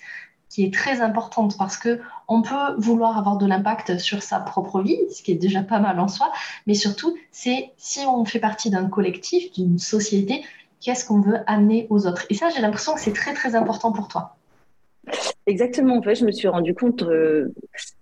qui 0.49 0.65
est 0.65 0.75
très 0.75 1.01
importante 1.01 1.57
parce 1.57 1.77
que 1.77 2.01
on 2.27 2.43
peut 2.43 2.75
vouloir 2.77 3.17
avoir 3.17 3.39
de 3.39 3.47
l'impact 3.47 3.99
sur 3.99 4.23
sa 4.23 4.41
propre 4.41 4.83
vie, 4.83 4.99
ce 5.15 5.23
qui 5.23 5.33
est 5.33 5.37
déjà 5.37 5.63
pas 5.63 5.79
mal 5.79 5.99
en 6.01 6.09
soi, 6.09 6.33
mais 6.67 6.75
surtout, 6.75 7.17
c'est 7.31 7.73
si 7.77 8.01
on 8.01 8.25
fait 8.25 8.41
partie 8.41 8.69
d'un 8.69 8.89
collectif, 8.89 9.53
d'une 9.53 9.79
société, 9.79 10.45
qu'est-ce 10.81 11.05
qu'on 11.05 11.21
veut 11.21 11.39
amener 11.47 11.87
aux 11.89 12.07
autres. 12.07 12.27
Et 12.31 12.35
ça, 12.35 12.49
j'ai 12.49 12.61
l'impression 12.61 12.95
que 12.95 13.01
c'est 13.01 13.13
très 13.13 13.33
très 13.33 13.55
important 13.55 13.93
pour 13.93 14.09
toi. 14.09 14.37
Exactement, 15.47 15.97
en 15.97 16.03
fait, 16.03 16.15
je 16.15 16.25
me 16.25 16.31
suis 16.31 16.49
rendu 16.49 16.75
compte, 16.75 17.03
euh, 17.03 17.53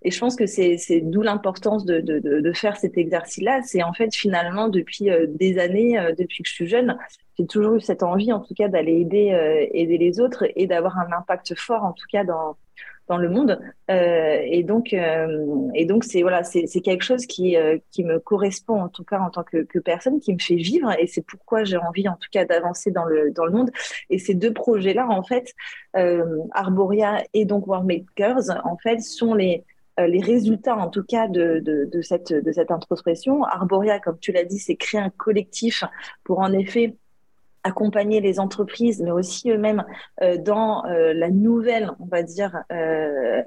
et 0.03 0.11
je 0.11 0.19
pense 0.19 0.37
que 0.37 0.47
c'est 0.47 1.01
d'où 1.03 1.23
l'importance 1.23 1.85
de, 1.85 2.01
de, 2.01 2.19
de, 2.19 2.53
faire 2.53 2.77
cet 2.77 2.99
exercice-là. 2.99 3.63
C'est 3.63 3.83
en 3.83 3.93
fait 3.93 4.15
finalement 4.15 4.69
depuis 4.69 5.11
euh, 5.11 5.27
des 5.29 5.59
années, 5.59 5.99
euh, 5.99 6.13
depuis 6.19 6.43
que 6.43 6.49
je 6.49 6.55
suis 6.55 6.67
jeune, 6.67 6.99
j'ai 7.39 7.47
toujours 7.47 7.77
eu 7.77 7.81
cette 7.81 8.03
envie, 8.03 8.33
en 8.33 8.41
tout 8.41 8.55
cas, 8.55 8.69
d'aller 8.69 9.01
aider, 9.01 9.69
aider 9.73 9.97
les 9.97 10.19
autres 10.19 10.45
et 10.57 10.67
d'avoir 10.67 10.99
un 10.99 11.13
impact 11.17 11.55
fort, 11.55 11.85
en 11.85 11.93
tout 11.93 12.07
cas, 12.11 12.25
dans, 12.25 12.57
dans 13.09 13.17
le 13.17 13.29
monde. 13.29 13.59
Euh, 13.91 14.39
et 14.45 14.63
donc, 14.63 14.93
euh, 14.93 15.69
et 15.75 15.87
donc 15.87 16.05
c'est 16.05 16.23
voilà, 16.23 16.45
c'est 16.45 16.81
quelque 16.81 17.03
chose 17.03 17.27
qui 17.27 17.57
euh, 17.57 17.79
qui 17.91 18.05
me 18.05 18.19
correspond 18.19 18.81
en 18.81 18.89
tout 18.89 19.05
cas 19.05 19.19
en 19.19 19.31
tant 19.31 19.43
que, 19.43 19.65
que 19.65 19.79
personne, 19.79 20.21
qui 20.21 20.33
me 20.35 20.39
fait 20.39 20.57
vivre. 20.57 20.93
Et 20.99 21.07
c'est 21.07 21.23
pourquoi 21.23 21.65
j'ai 21.65 21.79
envie 21.79 22.09
en 22.09 22.17
tout 22.17 22.29
cas 22.31 22.45
d'avancer 22.45 22.91
dans 22.91 23.05
le 23.05 23.31
dans 23.31 23.45
le 23.45 23.53
monde. 23.53 23.71
Et 24.11 24.19
ces 24.19 24.35
deux 24.35 24.53
projets-là, 24.53 25.07
en 25.09 25.23
fait, 25.23 25.53
Arboria 26.53 27.25
et 27.35 27.45
donc 27.45 27.67
Worldmakers, 27.67 28.65
en 28.65 28.77
fait, 28.77 29.01
sont 29.01 29.35
les 29.35 29.65
les 29.99 30.21
résultats, 30.21 30.77
en 30.77 30.91
tout 30.91 31.03
cas, 31.03 31.27
de, 31.27 31.59
de, 31.59 31.85
de 31.93 32.03
cette, 32.03 32.33
de 32.33 32.53
cette 32.53 32.71
introspection. 32.71 33.43
Arboria, 33.43 33.99
comme 33.99 34.17
tu 34.21 34.31
l'as 34.31 34.45
dit, 34.45 34.61
c'est 34.61 34.77
créer 34.77 35.01
un 35.01 35.11
collectif 35.11 35.83
pour 36.23 36.39
en 36.39 36.53
effet 36.53 36.95
accompagner 37.69 38.21
les 38.21 38.41
entreprises, 38.41 39.01
mais 39.01 39.11
aussi 39.11 39.51
eux-mêmes 39.51 39.85
euh, 40.23 40.37
dans 40.39 40.85
euh, 40.87 41.13
la 41.13 41.31
nouvelle, 41.31 41.91
on 42.01 42.07
va 42.07 42.23
dire, 42.23 42.65
euh, 42.73 43.43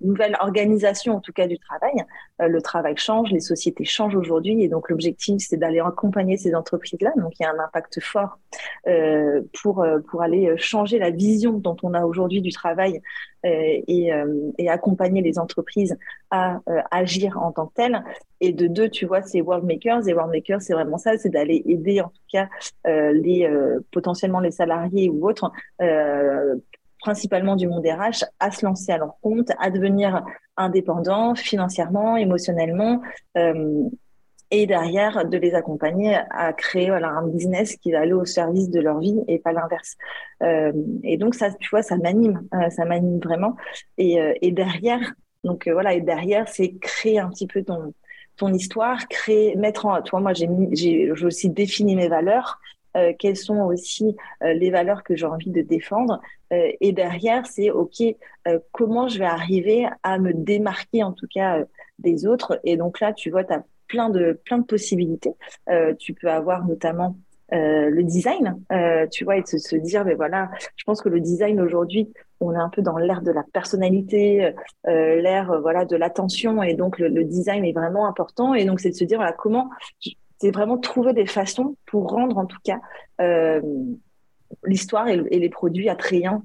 nouvelle 0.00 0.36
organisation 0.40 1.16
en 1.16 1.20
tout 1.20 1.32
cas 1.32 1.46
du 1.46 1.58
travail. 1.58 1.94
Euh, 2.40 2.48
le 2.48 2.60
travail 2.62 2.96
change, 2.96 3.30
les 3.30 3.40
sociétés 3.40 3.84
changent 3.84 4.16
aujourd'hui 4.16 4.62
et 4.62 4.68
donc 4.68 4.90
l'objectif 4.90 5.44
c'est 5.48 5.56
d'aller 5.56 5.80
accompagner 5.80 6.36
ces 6.36 6.54
entreprises-là. 6.54 7.12
Donc 7.16 7.32
il 7.38 7.42
y 7.42 7.46
a 7.46 7.50
un 7.50 7.58
impact 7.58 8.00
fort 8.00 8.38
euh, 8.86 9.42
pour 9.62 9.82
euh, 9.82 9.98
pour 10.10 10.22
aller 10.22 10.56
changer 10.56 10.98
la 10.98 11.10
vision 11.10 11.52
dont 11.52 11.76
on 11.82 11.94
a 11.94 12.04
aujourd'hui 12.04 12.40
du 12.40 12.52
travail 12.52 13.00
et, 13.46 14.10
et, 14.58 14.70
accompagner 14.70 15.20
les 15.20 15.38
entreprises 15.38 15.98
à 16.30 16.60
agir 16.90 17.38
en 17.38 17.52
tant 17.52 17.66
que 17.66 17.74
telles. 17.74 18.02
Et 18.40 18.54
de 18.54 18.66
deux, 18.66 18.88
tu 18.88 19.04
vois, 19.04 19.20
c'est 19.20 19.42
World 19.42 19.66
Makers 19.66 20.08
et 20.08 20.14
World 20.14 20.32
Makers 20.32 20.62
c'est 20.62 20.72
vraiment 20.72 20.96
ça, 20.96 21.18
c'est 21.18 21.28
d'aller 21.28 21.62
aider 21.66 22.00
en 22.00 22.08
tout 22.08 22.22
cas 22.32 22.48
les 22.86 23.46
potentiellement 23.92 24.40
les 24.40 24.50
salariés 24.50 25.10
ou 25.10 25.28
autres 25.28 25.52
principalement 27.04 27.54
du 27.54 27.68
monde 27.68 27.86
RH, 27.86 28.24
à 28.40 28.50
se 28.50 28.64
lancer 28.64 28.90
à 28.90 28.96
leur 28.96 29.20
compte, 29.20 29.50
à 29.58 29.68
devenir 29.68 30.24
indépendants 30.56 31.34
financièrement, 31.34 32.16
émotionnellement, 32.16 33.02
euh, 33.36 33.82
et 34.50 34.66
derrière 34.66 35.26
de 35.26 35.36
les 35.36 35.54
accompagner 35.54 36.16
à 36.30 36.54
créer 36.54 36.88
voilà, 36.88 37.10
un 37.10 37.26
business 37.26 37.76
qui 37.76 37.92
va 37.92 38.00
aller 38.00 38.14
au 38.14 38.24
service 38.24 38.70
de 38.70 38.80
leur 38.80 39.00
vie 39.00 39.20
et 39.28 39.38
pas 39.38 39.52
l'inverse. 39.52 39.96
Euh, 40.42 40.72
et 41.02 41.18
donc 41.18 41.34
ça, 41.34 41.52
tu 41.52 41.68
vois, 41.68 41.82
ça 41.82 41.98
m'anime, 41.98 42.48
euh, 42.54 42.70
ça 42.70 42.86
m'anime 42.86 43.18
vraiment. 43.18 43.54
Et, 43.98 44.16
et 44.40 44.50
derrière, 44.50 45.12
donc 45.42 45.68
voilà, 45.68 45.92
et 45.92 46.00
derrière, 46.00 46.48
c'est 46.48 46.72
créer 46.78 47.18
un 47.18 47.28
petit 47.28 47.46
peu 47.46 47.62
ton 47.62 47.92
ton 48.36 48.52
histoire, 48.52 49.06
créer, 49.06 49.54
mettre 49.54 49.86
en, 49.86 50.02
toi, 50.02 50.18
moi, 50.20 50.32
j'ai 50.32 50.48
j'ai 50.72 51.12
aussi 51.12 51.50
défini 51.50 51.94
mes 51.94 52.08
valeurs, 52.08 52.58
quelles 53.18 53.36
sont 53.36 53.60
aussi 53.60 54.16
les 54.40 54.70
valeurs 54.70 55.02
que 55.02 55.16
j'ai 55.16 55.26
envie 55.26 55.50
de 55.50 55.62
défendre. 55.62 56.20
et 56.50 56.92
derrière, 56.92 57.46
c'est 57.46 57.70
OK, 57.70 58.02
comment 58.72 59.08
je 59.08 59.18
vais 59.18 59.24
arriver 59.24 59.86
à 60.02 60.18
me 60.18 60.32
démarquer 60.32 61.02
en 61.02 61.12
tout 61.12 61.26
cas 61.32 61.64
des 61.98 62.26
autres. 62.26 62.60
Et 62.64 62.76
donc 62.76 63.00
là, 63.00 63.12
tu 63.12 63.30
vois, 63.30 63.44
tu 63.44 63.52
as 63.52 63.64
plein 63.88 64.10
de, 64.10 64.40
plein 64.44 64.58
de 64.58 64.64
possibilités. 64.64 65.34
tu 65.98 66.14
peux 66.14 66.30
avoir 66.30 66.64
notamment 66.64 67.16
euh, 67.52 67.90
le 67.90 68.02
design, 68.02 68.58
euh, 68.72 69.06
tu 69.06 69.24
vois, 69.24 69.36
et 69.36 69.42
de 69.42 69.46
se, 69.46 69.76
dire, 69.76 70.04
mais 70.04 70.14
voilà, 70.14 70.50
je 70.76 70.84
pense 70.84 71.02
que 71.02 71.10
le 71.10 71.20
design 71.20 71.60
aujourd'hui, 71.60 72.10
on 72.40 72.52
est 72.54 72.58
un 72.58 72.70
peu 72.70 72.80
dans 72.80 72.96
l'ère 72.96 73.20
de 73.20 73.30
la 73.30 73.44
personnalité, 73.52 74.52
euh, 74.88 75.20
l'ère 75.20 75.60
voilà 75.60 75.84
de 75.84 75.94
l'attention, 75.94 76.62
et 76.62 76.74
donc 76.74 76.98
le, 76.98 77.22
design 77.22 77.64
est 77.64 77.72
vraiment 77.72 78.08
important. 78.08 78.54
Et 78.54 78.64
donc 78.64 78.80
c'est 78.80 78.90
de 78.90 78.94
se 78.94 79.04
dire, 79.04 79.18
voilà, 79.18 79.32
comment, 79.32 79.68
c'est 80.38 80.50
vraiment 80.50 80.78
trouver 80.78 81.12
des 81.12 81.26
façons 81.26 81.76
pour 81.86 82.10
rendre 82.10 82.38
en 82.38 82.46
tout 82.46 82.58
cas 82.64 82.80
l'histoire 84.64 85.08
et, 85.08 85.16
les 85.16 85.48
produits 85.48 85.88
attrayants 85.88 86.42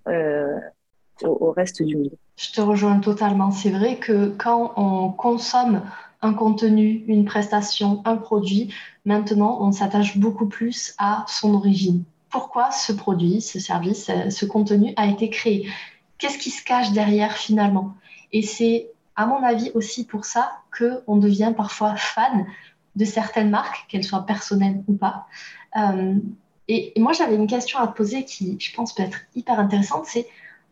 au, 1.24 1.48
au 1.48 1.52
reste 1.52 1.84
du 1.84 1.98
monde. 1.98 2.12
Je 2.38 2.52
te 2.52 2.62
rejoins 2.62 3.00
totalement. 3.00 3.52
C'est 3.52 3.72
vrai 3.72 3.98
que 3.98 4.30
quand 4.38 4.74
on 4.78 5.10
consomme 5.12 5.82
un 6.22 6.34
contenu, 6.34 7.04
une 7.08 7.26
prestation, 7.26 8.02
un 8.06 8.18
produit. 8.18 8.74
Maintenant, 9.06 9.58
on 9.62 9.72
s'attache 9.72 10.18
beaucoup 10.18 10.48
plus 10.48 10.94
à 10.98 11.26
son 11.28 11.54
origine. 11.54 12.04
Pourquoi 12.30 12.72
ce 12.72 12.92
produit, 12.92 13.42
ce 13.42 13.60
service, 13.60 14.10
euh, 14.10 14.30
ce 14.30 14.46
contenu 14.46 14.94
a 14.98 15.08
été 15.08 15.30
créé? 15.30 15.70
Qu'est-ce 16.18 16.38
qui 16.38 16.52
se 16.52 16.64
cache 16.64 16.92
derrière 16.92 17.38
finalement? 17.38 17.96
Et 18.34 18.42
c'est, 18.42 18.90
à 19.16 19.26
mon 19.26 19.42
avis, 19.42 19.72
aussi 19.74 20.06
pour 20.06 20.26
ça 20.26 20.52
qu'on 20.78 21.18
devient 21.18 21.54
parfois 21.56 21.96
fan 21.96 22.46
de 23.00 23.06
certaines 23.06 23.50
marques, 23.50 23.86
qu'elles 23.88 24.04
soient 24.04 24.26
personnelles 24.26 24.84
ou 24.88 24.94
pas. 24.94 25.26
Euh, 25.78 26.16
et, 26.68 26.94
moi, 26.98 27.14
j'avais 27.14 27.36
une 27.36 27.48
question 27.48 27.80
à 27.80 27.88
te 27.88 27.96
poser 27.96 28.26
qui, 28.26 28.58
je 28.60 28.76
pense, 28.76 28.94
peut 28.94 29.04
être 29.04 29.20
hyper 29.36 29.58
intéressante. 29.58 30.06
C'est 30.06 30.28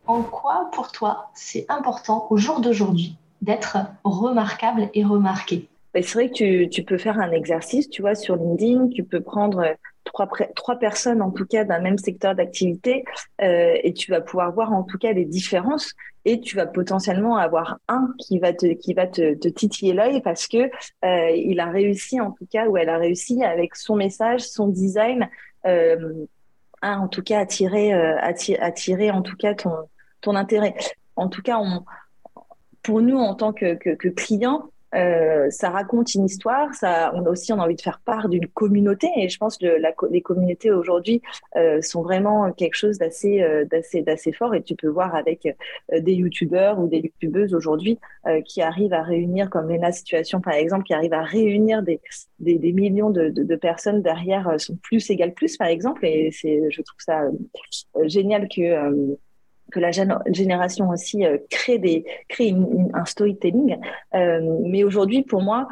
en 0.06 0.22
quoi, 0.22 0.70
pour 0.72 0.92
toi, 0.92 1.30
c'est 1.34 1.64
important 1.68 2.26
au 2.30 2.36
jour 2.36 2.60
d'aujourd'hui 2.60 3.16
d'être 3.40 3.78
remarquable 4.04 4.90
et 4.94 5.04
remarqué. 5.04 5.68
C'est 6.02 6.14
vrai 6.14 6.30
que 6.30 6.64
tu, 6.66 6.82
peux 6.82 6.98
faire 6.98 7.18
un 7.18 7.30
exercice, 7.32 7.88
tu 7.88 8.02
vois, 8.02 8.14
sur 8.14 8.36
LinkedIn, 8.36 8.88
tu 8.88 9.04
peux 9.04 9.20
prendre 9.20 9.76
trois, 10.04 10.28
trois 10.54 10.76
personnes, 10.76 11.22
en 11.22 11.30
tout 11.30 11.46
cas, 11.46 11.64
d'un 11.64 11.80
même 11.80 11.98
secteur 11.98 12.34
d'activité, 12.34 13.04
euh, 13.42 13.74
et 13.82 13.92
tu 13.92 14.10
vas 14.10 14.20
pouvoir 14.20 14.52
voir, 14.52 14.72
en 14.72 14.82
tout 14.82 14.98
cas, 14.98 15.12
les 15.12 15.24
différences, 15.24 15.94
et 16.24 16.40
tu 16.40 16.56
vas 16.56 16.66
potentiellement 16.66 17.36
avoir 17.36 17.78
un 17.88 18.12
qui 18.18 18.38
va 18.38 18.52
te, 18.52 19.48
titiller 19.48 19.92
l'œil 19.92 20.20
parce 20.22 20.46
que 20.46 20.70
euh, 21.04 21.30
il 21.30 21.60
a 21.60 21.70
réussi, 21.70 22.20
en 22.20 22.32
tout 22.32 22.46
cas, 22.50 22.66
ou 22.66 22.76
elle 22.76 22.88
a 22.88 22.98
réussi 22.98 23.42
avec 23.44 23.76
son 23.76 23.96
message, 23.96 24.42
son 24.42 24.68
design, 24.68 25.28
euh, 25.66 26.26
à, 26.82 26.98
en 26.98 27.08
tout 27.08 27.22
cas, 27.22 27.40
attirer, 27.40 27.92
attirer, 27.92 29.10
en 29.10 29.22
tout 29.22 29.36
cas, 29.36 29.54
ton, 29.54 30.36
intérêt. 30.36 30.74
En 31.16 31.28
tout 31.28 31.42
cas, 31.42 31.58
pour 32.82 33.00
nous, 33.00 33.18
en 33.18 33.34
tant 33.34 33.52
que, 33.52 33.74
clients, 34.10 34.70
euh, 34.94 35.50
ça 35.50 35.70
raconte 35.70 36.14
une 36.14 36.24
histoire. 36.24 36.74
Ça, 36.74 37.12
on 37.14 37.26
a 37.26 37.30
aussi 37.30 37.52
on 37.52 37.60
a 37.60 37.64
envie 37.64 37.74
de 37.74 37.80
faire 37.80 38.00
part 38.04 38.28
d'une 38.28 38.46
communauté, 38.48 39.08
et 39.16 39.28
je 39.28 39.38
pense 39.38 39.58
que 39.58 39.66
les 40.10 40.22
communautés 40.22 40.70
aujourd'hui 40.70 41.20
euh, 41.56 41.82
sont 41.82 42.02
vraiment 42.02 42.50
quelque 42.52 42.74
chose 42.74 42.98
d'assez, 42.98 43.42
euh, 43.42 43.64
d'assez, 43.64 44.02
d'assez 44.02 44.32
fort. 44.32 44.54
Et 44.54 44.62
tu 44.62 44.74
peux 44.74 44.88
voir 44.88 45.14
avec 45.14 45.48
des 45.92 46.14
youtubeurs 46.14 46.78
ou 46.78 46.88
des 46.88 46.98
youtubeuses 46.98 47.54
aujourd'hui 47.54 47.98
qui 48.44 48.62
arrivent 48.62 48.92
à 48.92 49.02
réunir, 49.02 49.48
comme 49.50 49.68
Lena 49.68 49.92
Situation 49.92 50.40
par 50.40 50.54
exemple, 50.54 50.84
qui 50.84 50.94
arrivent 50.94 51.14
à 51.14 51.22
réunir 51.22 51.82
des, 51.82 52.00
des, 52.38 52.58
des 52.58 52.72
millions 52.72 53.10
de, 53.10 53.28
de, 53.28 53.42
de, 53.42 53.56
personnes 53.56 54.02
derrière 54.02 54.54
son 54.58 54.76
plus 54.76 55.10
égal 55.10 55.32
plus, 55.32 55.56
par 55.56 55.68
exemple. 55.68 56.04
Et 56.04 56.30
c'est, 56.30 56.70
je 56.70 56.82
trouve 56.82 57.00
ça 57.00 57.22
génial 58.04 58.48
que 58.48 59.16
que 59.70 59.80
la 59.80 59.90
génération 59.90 60.88
aussi 60.90 61.24
euh, 61.24 61.38
crée 61.50 61.78
des 61.78 62.04
crée 62.28 62.54
un 62.94 63.04
storytelling. 63.04 63.78
Euh, 64.14 64.58
mais 64.64 64.84
aujourd'hui, 64.84 65.22
pour 65.22 65.42
moi, 65.42 65.68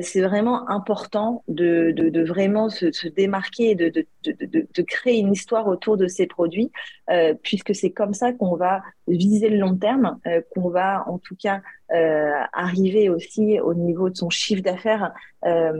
c'est 0.00 0.22
vraiment 0.22 0.68
important 0.70 1.44
de, 1.46 1.92
de, 1.94 2.08
de 2.08 2.24
vraiment 2.24 2.70
se, 2.70 2.90
se, 2.90 3.06
démarquer, 3.06 3.74
de, 3.74 3.90
de, 3.90 4.06
de, 4.24 4.82
créer 4.82 5.18
une 5.18 5.32
histoire 5.32 5.66
autour 5.66 5.98
de 5.98 6.06
ces 6.06 6.26
produits, 6.26 6.72
euh, 7.10 7.34
puisque 7.42 7.74
c'est 7.74 7.90
comme 7.90 8.14
ça 8.14 8.32
qu'on 8.32 8.56
va 8.56 8.82
viser 9.08 9.50
le 9.50 9.58
long 9.58 9.76
terme, 9.76 10.18
euh, 10.26 10.40
qu'on 10.54 10.70
va 10.70 11.04
en 11.06 11.18
tout 11.18 11.36
cas 11.36 11.60
euh, 11.92 12.32
arriver 12.54 13.10
aussi 13.10 13.60
au 13.60 13.74
niveau 13.74 14.08
de 14.08 14.16
son 14.16 14.30
chiffre 14.30 14.62
d'affaires 14.62 15.12
à, 15.42 15.72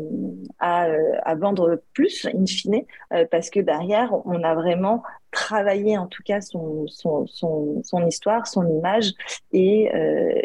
à, 1.22 1.34
vendre 1.36 1.82
plus, 1.94 2.26
in 2.26 2.44
fine, 2.44 2.82
parce 3.30 3.48
que 3.48 3.60
derrière, 3.60 4.12
on 4.26 4.42
a 4.42 4.54
vraiment 4.54 5.02
travaillé 5.30 5.96
en 5.96 6.06
tout 6.06 6.22
cas 6.22 6.42
son, 6.42 6.86
son, 6.86 7.26
son, 7.26 7.80
son 7.82 8.06
histoire, 8.06 8.46
son 8.46 8.68
image, 8.68 9.14
et, 9.52 9.90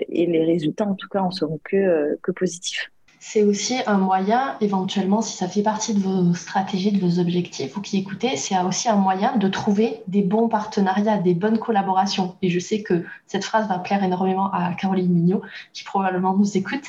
et 0.07 0.25
les 0.25 0.45
résultats 0.45 0.85
en 0.85 0.95
tout 0.95 1.09
cas 1.09 1.19
en 1.19 1.31
seront 1.31 1.59
que, 1.65 2.17
que 2.23 2.31
positifs 2.31 2.89
c'est 3.21 3.43
aussi 3.43 3.75
un 3.85 3.97
moyen, 3.97 4.55
éventuellement, 4.61 5.21
si 5.21 5.35
ça 5.35 5.49
fait 5.49 5.61
partie 5.61 5.93
de 5.93 5.99
vos 5.99 6.33
stratégies, 6.33 6.93
de 6.93 7.05
vos 7.05 7.19
objectifs, 7.19 7.73
vous 7.73 7.81
qui 7.81 7.97
écoutez, 7.97 8.37
c'est 8.37 8.57
aussi 8.59 8.87
un 8.87 8.95
moyen 8.95 9.35
de 9.35 9.47
trouver 9.49 10.01
des 10.07 10.21
bons 10.21 10.47
partenariats, 10.47 11.17
des 11.17 11.33
bonnes 11.33 11.59
collaborations. 11.59 12.37
Et 12.41 12.49
je 12.49 12.59
sais 12.59 12.81
que 12.81 13.03
cette 13.27 13.43
phrase 13.43 13.67
va 13.67 13.77
plaire 13.79 14.03
énormément 14.03 14.49
à 14.53 14.73
Caroline 14.73 15.11
Mignot, 15.11 15.41
qui 15.73 15.83
probablement 15.83 16.33
nous 16.37 16.57
écoute. 16.57 16.83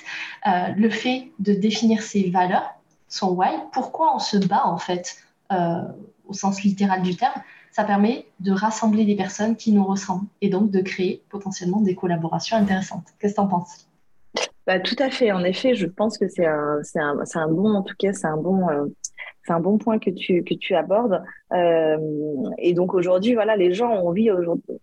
Euh, 0.47 0.69
le 0.77 0.89
fait 0.89 1.33
de 1.41 1.53
définir 1.53 2.01
ses 2.01 2.31
valeurs, 2.31 2.75
son 3.09 3.31
why, 3.31 3.51
pourquoi 3.73 4.15
on 4.15 4.21
se 4.21 4.37
bat 4.37 4.65
en 4.67 4.79
fait, 4.79 5.17
euh, 5.51 5.83
au 6.29 6.33
sens 6.33 6.63
littéral 6.63 7.03
du 7.03 7.17
terme, 7.17 7.43
ça 7.73 7.83
permet 7.83 8.27
de 8.39 8.53
rassembler 8.53 9.05
des 9.05 9.17
personnes 9.17 9.57
qui 9.57 9.73
nous 9.73 9.85
ressemblent 9.85 10.27
et 10.41 10.49
donc 10.49 10.71
de 10.71 10.81
créer 10.81 11.25
potentiellement 11.29 11.81
des 11.81 11.97
collaborations 11.97 12.57
intéressantes. 12.57 13.07
Qu'est-ce 13.19 13.35
que 13.35 13.41
tu 13.41 13.45
en 13.45 13.49
penses? 13.49 13.90
Bah, 14.71 14.79
tout 14.79 14.95
à 15.01 15.11
fait. 15.11 15.33
En 15.33 15.43
effet, 15.43 15.75
je 15.75 15.87
pense 15.87 16.17
que 16.17 16.29
c'est 16.29 16.47
un, 16.47 16.79
c'est 16.85 17.01
un, 17.01 17.19
un 17.35 17.49
bon, 17.49 17.75
en 17.75 17.83
tout 17.83 17.97
cas, 17.99 18.13
c'est 18.13 18.29
un 18.29 18.37
bon, 18.37 18.69
euh, 18.69 18.87
c'est 19.45 19.53
un 19.53 19.59
bon 19.59 19.79
point 19.79 19.99
que 19.99 20.11
tu, 20.11 20.45
que 20.45 20.55
tu 20.55 20.77
abordes. 20.77 21.25
Euh, 21.53 21.97
et 22.57 22.73
donc 22.73 22.95
aujourd'hui, 22.95 23.35
voilà, 23.35 23.57
les 23.57 23.75
gens 23.75 23.91
ont 23.91 24.07
envie, 24.07 24.31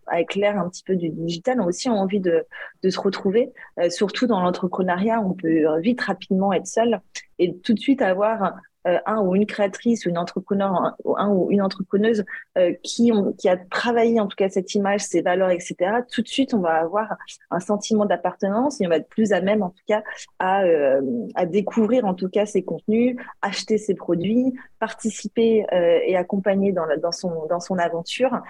avec 0.06 0.34
l'ère 0.34 0.58
un 0.58 0.68
petit 0.68 0.82
peu 0.82 0.94
du 0.94 1.08
digital, 1.08 1.62
ont 1.62 1.64
aussi 1.64 1.88
envie 1.88 2.20
de, 2.20 2.44
de 2.82 2.90
se 2.90 3.00
retrouver. 3.00 3.50
Euh, 3.80 3.88
surtout 3.88 4.26
dans 4.26 4.42
l'entrepreneuriat, 4.42 5.22
on 5.22 5.32
peut 5.32 5.80
vite, 5.80 6.02
rapidement 6.02 6.52
être 6.52 6.66
seul 6.66 7.00
et 7.38 7.56
tout 7.56 7.72
de 7.72 7.78
suite 7.78 8.02
avoir 8.02 8.56
euh, 8.86 8.98
un 9.06 9.20
ou 9.20 9.34
une 9.34 9.44
créatrice 9.44 10.06
ou 10.06 10.08
une 10.08 10.18
entrepreneur, 10.18 10.96
un, 11.16 11.28
ou 11.30 11.50
une 11.50 11.62
entrepreneuse 11.62 12.24
euh, 12.56 12.72
qui, 12.82 13.10
ont, 13.12 13.32
qui 13.32 13.48
a 13.48 13.56
travaillé 13.56 14.20
en 14.20 14.28
tout 14.28 14.36
cas 14.36 14.48
cette 14.48 14.74
image, 14.74 15.00
ses 15.00 15.20
valeurs, 15.20 15.50
etc., 15.50 15.76
tout 16.10 16.22
de 16.22 16.28
suite, 16.28 16.54
on 16.54 16.60
va 16.60 16.74
avoir 16.74 17.16
un 17.50 17.60
sentiment 17.60 18.06
d'appartenance 18.06 18.80
et 18.80 18.86
on 18.86 18.90
va 18.90 18.96
être 18.96 19.08
plus 19.08 19.32
à 19.32 19.40
même 19.40 19.62
en 19.62 19.70
tout 19.70 19.82
cas 19.88 20.04
à, 20.38 20.62
euh, 20.62 21.00
à 21.34 21.44
découvrir 21.44 22.04
en 22.04 22.14
tout 22.14 22.28
cas 22.28 22.46
ses 22.46 22.62
contenus, 22.62 23.16
acheter 23.42 23.78
ses 23.78 23.94
produits, 23.94 24.54
participer 24.78 25.66
et 26.06 26.16
accompagner 26.16 26.70
dans, 26.70 26.84
la, 26.84 26.96
dans, 26.96 27.10
son, 27.10 27.46
dans 27.48 27.58
son 27.58 27.78
aventure 27.78 28.42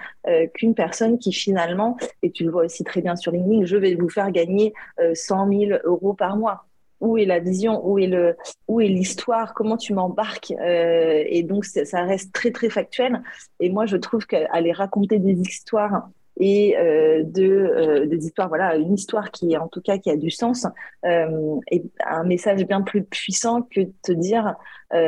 qu'une 0.53 0.75
personne 0.75 1.17
qui 1.17 1.33
finalement, 1.33 1.97
et 2.21 2.31
tu 2.31 2.43
le 2.43 2.51
vois 2.51 2.65
aussi 2.65 2.83
très 2.83 3.01
bien 3.01 3.15
sur 3.15 3.31
LinkedIn, 3.31 3.65
je 3.65 3.77
vais 3.77 3.95
vous 3.95 4.09
faire 4.09 4.31
gagner 4.31 4.73
100 5.13 5.49
000 5.49 5.79
euros 5.85 6.13
par 6.13 6.37
mois 6.37 6.68
où 7.01 7.17
est 7.17 7.25
la 7.25 7.39
vision, 7.39 7.85
où 7.87 7.97
est 7.99 8.07
le, 8.07 8.35
où 8.67 8.81
est 8.81 8.87
l'histoire, 8.87 9.53
comment 9.53 9.77
tu 9.77 9.93
m'embarques. 9.93 10.53
Euh, 10.59 11.23
et 11.27 11.43
donc 11.43 11.65
ça 11.65 12.03
reste 12.03 12.33
très 12.33 12.51
très 12.51 12.69
factuel. 12.69 13.21
Et 13.59 13.69
moi 13.69 13.85
je 13.85 13.97
trouve 13.97 14.25
qu'aller 14.25 14.71
raconter 14.71 15.19
des 15.19 15.33
histoires 15.33 16.09
et 16.41 16.77
euh, 16.77 17.23
de 17.23 17.43
euh, 17.43 18.05
des 18.05 18.25
histoires, 18.25 18.47
voilà, 18.47 18.75
une 18.75 18.93
histoire 18.93 19.29
qui 19.31 19.57
en 19.57 19.67
tout 19.67 19.81
cas 19.81 19.97
qui 19.97 20.09
a 20.09 20.15
du 20.15 20.31
sens 20.31 20.65
euh, 21.05 21.59
est 21.69 21.83
un 22.05 22.23
message 22.23 22.65
bien 22.65 22.81
plus 22.81 23.03
puissant 23.03 23.61
que 23.61 23.81
de 23.81 23.93
te 24.03 24.11
dire 24.11 24.55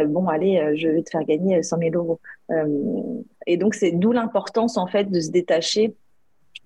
bon 0.10 0.28
allez, 0.28 0.74
je 0.76 0.90
vais 0.90 1.02
te 1.02 1.10
faire 1.10 1.24
gagner 1.24 1.64
100 1.64 1.78
000 1.80 1.96
euros. 1.96 2.20
et 3.48 3.58
donc 3.58 3.74
c'est 3.74 3.92
d'où 3.92 4.12
l'importance 4.12 4.78
en 4.78 4.86
fait 4.86 5.06
de 5.06 5.20
se 5.20 5.32
détacher 5.32 5.96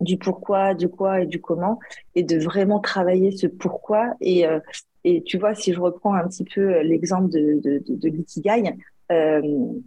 du 0.02 0.18
pourquoi, 0.18 0.74
du 0.74 0.90
quoi 0.90 1.22
et 1.22 1.26
du 1.26 1.42
comment, 1.42 1.80
et 2.16 2.24
de 2.24 2.38
vraiment 2.38 2.80
travailler 2.80 3.32
ce 3.32 3.48
pourquoi. 3.48 4.14
Et, 4.22 4.46
euh, 4.46 4.60
et 5.06 5.22
tu 5.24 5.38
vois, 5.38 5.54
si 5.54 5.72
je 5.72 5.80
reprends 5.80 6.16
un 6.16 6.28
petit 6.28 6.44
peu 6.44 6.82
l'exemple 6.82 7.30
de, 7.30 7.62
de, 7.64 7.84
de, 7.88 7.96
de 7.96 8.10
l'ikigai, 8.10 8.74
euh, 9.12 9.42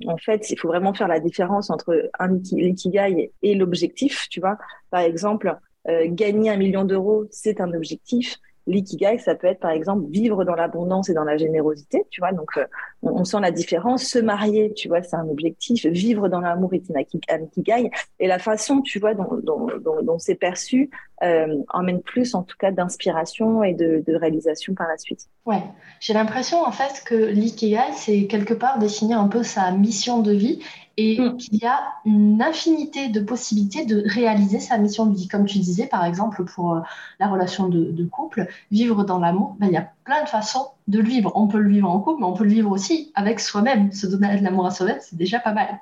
en 0.06 0.16
fait, 0.16 0.48
il 0.50 0.58
faut 0.58 0.68
vraiment 0.68 0.94
faire 0.94 1.08
la 1.08 1.18
différence 1.18 1.70
entre 1.70 2.08
un 2.18 2.38
l'ikigai 2.52 3.32
et 3.42 3.54
l'objectif. 3.56 4.28
Tu 4.30 4.38
vois, 4.38 4.56
par 4.90 5.00
exemple, 5.00 5.56
euh, 5.88 6.06
gagner 6.08 6.50
un 6.50 6.56
million 6.56 6.84
d'euros, 6.84 7.26
c'est 7.30 7.60
un 7.60 7.72
objectif 7.74 8.36
l'ikigai, 8.68 9.18
ça 9.18 9.34
peut 9.34 9.46
être 9.46 9.60
par 9.60 9.70
exemple 9.70 10.04
vivre 10.10 10.44
dans 10.44 10.54
l'abondance 10.54 11.08
et 11.08 11.14
dans 11.14 11.24
la 11.24 11.36
générosité, 11.36 12.04
tu 12.10 12.20
vois. 12.20 12.32
Donc, 12.32 12.50
euh, 12.56 12.66
on, 13.02 13.24
sent 13.24 13.40
la 13.40 13.50
différence. 13.50 14.04
Se 14.04 14.18
marier, 14.18 14.72
tu 14.74 14.88
vois, 14.88 15.02
c'est 15.02 15.16
un 15.16 15.28
objectif. 15.28 15.86
Vivre 15.86 16.28
dans 16.28 16.40
l'amour 16.40 16.74
est 16.74 16.90
un 16.90 17.40
ikigai. 17.40 17.90
Et 18.20 18.26
la 18.26 18.38
façon, 18.38 18.82
tu 18.82 18.98
vois, 18.98 19.14
dont, 19.14 20.18
c'est 20.18 20.34
perçu 20.34 20.90
euh, 21.22 21.62
emmène 21.70 22.02
plus, 22.02 22.34
en 22.34 22.42
tout 22.42 22.56
cas, 22.58 22.70
d'inspiration 22.70 23.64
et 23.64 23.74
de, 23.74 24.04
réalisation 24.14 24.74
par 24.74 24.88
la 24.88 24.98
suite. 24.98 25.28
Ouais, 25.46 25.62
j'ai 26.00 26.12
l'impression 26.12 26.62
en 26.64 26.72
fait 26.72 27.02
que 27.04 27.14
l'ikigai, 27.14 27.92
c'est 27.94 28.26
quelque 28.26 28.54
part 28.54 28.78
définir 28.78 29.20
un 29.20 29.28
peu 29.28 29.42
sa 29.42 29.70
mission 29.70 30.20
de 30.20 30.32
vie 30.32 30.60
et 30.98 31.16
mm. 31.20 31.36
qu'il 31.36 31.58
y 31.58 31.64
a 31.64 31.80
une 32.04 32.42
infinité 32.42 33.08
de 33.08 33.20
possibilités 33.20 33.86
de 33.86 34.02
réaliser 34.04 34.58
sa 34.58 34.76
mission 34.78 35.06
de 35.06 35.16
vie. 35.16 35.28
Comme 35.28 35.46
tu 35.46 35.58
disais, 35.58 35.86
par 35.86 36.04
exemple, 36.04 36.44
pour 36.44 36.74
euh, 36.74 36.80
la 37.20 37.28
relation 37.28 37.68
de, 37.68 38.04
couple, 38.06 38.48
vivre 38.72 39.04
dans 39.04 39.20
l'amour, 39.20 39.56
ben, 39.60 39.68
il 39.68 39.72
y 39.72 39.76
a 39.76 39.88
plein 40.04 40.24
de 40.24 40.28
façons 40.28 40.66
de 40.88 40.98
le 40.98 41.08
vivre. 41.08 41.30
On 41.36 41.46
peut 41.46 41.58
le 41.58 41.70
vivre 41.70 41.88
en 41.88 42.00
couple, 42.00 42.20
mais 42.20 42.26
on 42.26 42.32
peut 42.32 42.44
le 42.44 42.50
vivre 42.50 42.70
aussi 42.70 43.12
avec 43.14 43.38
soi-même. 43.38 43.92
Se 43.92 44.08
donner 44.08 44.38
de 44.38 44.44
l'amour 44.44 44.66
à 44.66 44.72
soi-même, 44.72 44.98
c'est 45.00 45.16
déjà 45.16 45.38
pas 45.38 45.52
mal. 45.52 45.78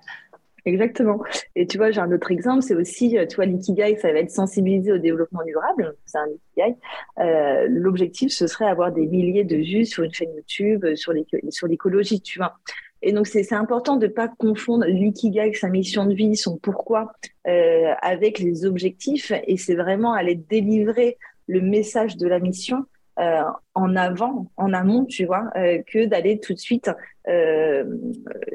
Exactement. 0.66 1.22
Et 1.54 1.66
tu 1.66 1.78
vois, 1.78 1.92
j'ai 1.92 2.00
un 2.00 2.12
autre 2.12 2.30
exemple, 2.30 2.60
c'est 2.60 2.74
aussi, 2.74 3.16
euh, 3.16 3.24
tu 3.24 3.36
vois, 3.36 3.46
l'ikigai, 3.46 3.96
ça 3.96 4.12
va 4.12 4.18
être 4.18 4.32
sensibiliser 4.32 4.92
au 4.92 4.98
développement 4.98 5.44
durable. 5.46 5.94
C'est 6.04 6.18
un 6.18 6.26
ikigai. 6.26 6.76
Euh, 7.20 7.66
L'objectif, 7.70 8.32
ce 8.32 8.46
serait 8.46 8.66
avoir 8.66 8.92
des 8.92 9.06
milliers 9.06 9.44
de 9.44 9.56
vues 9.56 9.86
sur 9.86 10.02
une 10.02 10.12
chaîne 10.12 10.34
YouTube, 10.34 10.84
sur 10.94 11.68
l'écologie, 11.68 12.20
tu 12.20 12.38
vois. 12.38 12.58
Et 13.02 13.12
donc, 13.12 13.26
c'est 13.26 13.52
important 13.52 13.96
de 13.96 14.06
ne 14.06 14.12
pas 14.12 14.28
confondre 14.28 14.86
l'ikigai, 14.86 15.52
sa 15.54 15.68
mission 15.68 16.06
de 16.06 16.14
vie, 16.14 16.36
son 16.36 16.56
pourquoi, 16.56 17.12
euh, 17.46 17.92
avec 18.02 18.38
les 18.38 18.64
objectifs. 18.64 19.32
Et 19.46 19.56
c'est 19.56 19.74
vraiment 19.74 20.12
aller 20.12 20.34
délivrer 20.34 21.18
le 21.46 21.60
message 21.60 22.16
de 22.16 22.26
la 22.26 22.40
mission 22.40 22.86
euh, 23.18 23.42
en 23.74 23.96
avant, 23.96 24.46
en 24.56 24.74
amont, 24.74 25.06
tu 25.06 25.24
vois, 25.24 25.44
euh, 25.56 25.82
que 25.90 26.04
d'aller 26.04 26.38
tout 26.38 26.52
de 26.52 26.58
suite, 26.58 26.90
euh, 27.28 27.84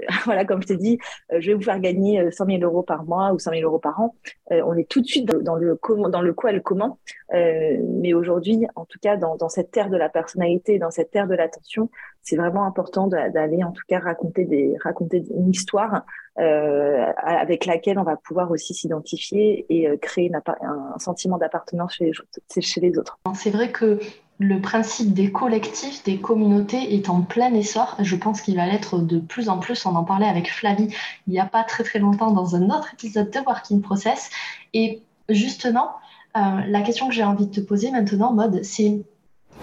voilà, 0.26 0.46
comme 0.46 0.62
je 0.62 0.68
t'ai 0.68 0.78
dit, 0.78 1.00
je 1.32 1.48
vais 1.48 1.54
vous 1.56 1.64
faire 1.64 1.80
gagner 1.80 2.30
100 2.32 2.46
000 2.46 2.60
euros 2.62 2.84
par 2.84 3.04
mois 3.04 3.34
ou 3.34 3.40
100 3.40 3.52
000 3.52 3.64
euros 3.64 3.80
par 3.80 4.00
an. 4.00 4.16
on 4.52 4.76
est 4.78 4.88
tout 4.88 5.02
de 5.02 5.08
suite 5.08 5.26
dans, 5.26 5.56
le 5.56 5.76
comment, 5.76 6.10
dans 6.10 6.22
le 6.22 6.34
quoi 6.34 6.52
et 6.52 6.54
le 6.54 6.62
comment. 6.62 7.00
mais 7.32 8.14
aujourd'hui, 8.14 8.68
en 8.76 8.86
tout 8.86 9.00
cas, 9.02 9.18
dans, 9.18 9.36
dans 9.36 9.50
cette 9.50 9.72
terre 9.72 9.90
de 9.90 9.98
la 9.98 10.10
personnalité, 10.10 10.78
dans 10.78 10.92
cette 10.92 11.12
terre 11.12 11.28
de 11.28 11.36
l'attention, 11.36 11.90
c'est 12.22 12.36
vraiment 12.36 12.66
important 12.66 13.08
d'aller, 13.08 13.64
en 13.64 13.72
tout 13.72 13.84
cas, 13.88 14.00
raconter 14.00 14.46
des, 14.46 14.76
raconter 14.84 15.24
une 15.36 15.50
histoire 15.50 16.06
avec 16.36 17.66
laquelle 17.66 17.98
on 17.98 18.04
va 18.04 18.16
pouvoir 18.16 18.52
aussi 18.52 18.74
s'identifier 18.74 19.66
et 19.70 19.98
créer 19.98 20.32
un, 20.34 21.00
sentiment 21.00 21.38
d'appartenance 21.38 21.94
chez 21.96 22.12
les 22.82 22.98
autres. 22.98 23.20
C'est 23.34 23.52
vrai 23.52 23.72
que 23.72 24.00
le 24.42 24.60
principe 24.60 25.14
des 25.14 25.32
collectifs, 25.32 26.04
des 26.04 26.18
communautés 26.18 26.96
est 26.96 27.10
en 27.10 27.22
plein 27.22 27.54
essor. 27.54 27.96
Je 28.00 28.16
pense 28.16 28.42
qu'il 28.42 28.56
va 28.56 28.66
l'être 28.66 28.98
de 28.98 29.20
plus 29.20 29.50
en 29.50 29.60
plus. 29.60 29.86
On 29.86 29.96
en 29.96 30.04
parlait 30.04 30.28
avec 30.28 30.52
Flavie 30.52 30.88
il 31.28 31.34
n'y 31.34 31.40
a 31.40 31.46
pas 31.46 31.64
très 31.64 31.84
très 31.84 32.00
longtemps 32.00 32.32
dans 32.32 32.56
un 32.56 32.70
autre 32.72 32.92
épisode 32.94 33.30
de 33.30 33.40
Working 33.40 33.82
Process. 33.82 34.32
Et 34.74 35.04
justement, 35.30 35.92
euh, 36.36 36.62
la 36.68 36.82
question 36.82 37.08
que 37.08 37.14
j'ai 37.14 37.24
envie 37.24 37.46
de 37.46 37.52
te 37.52 37.60
poser 37.62 37.92
maintenant, 37.92 38.34
Mode, 38.34 38.64
c'est 38.64 39.04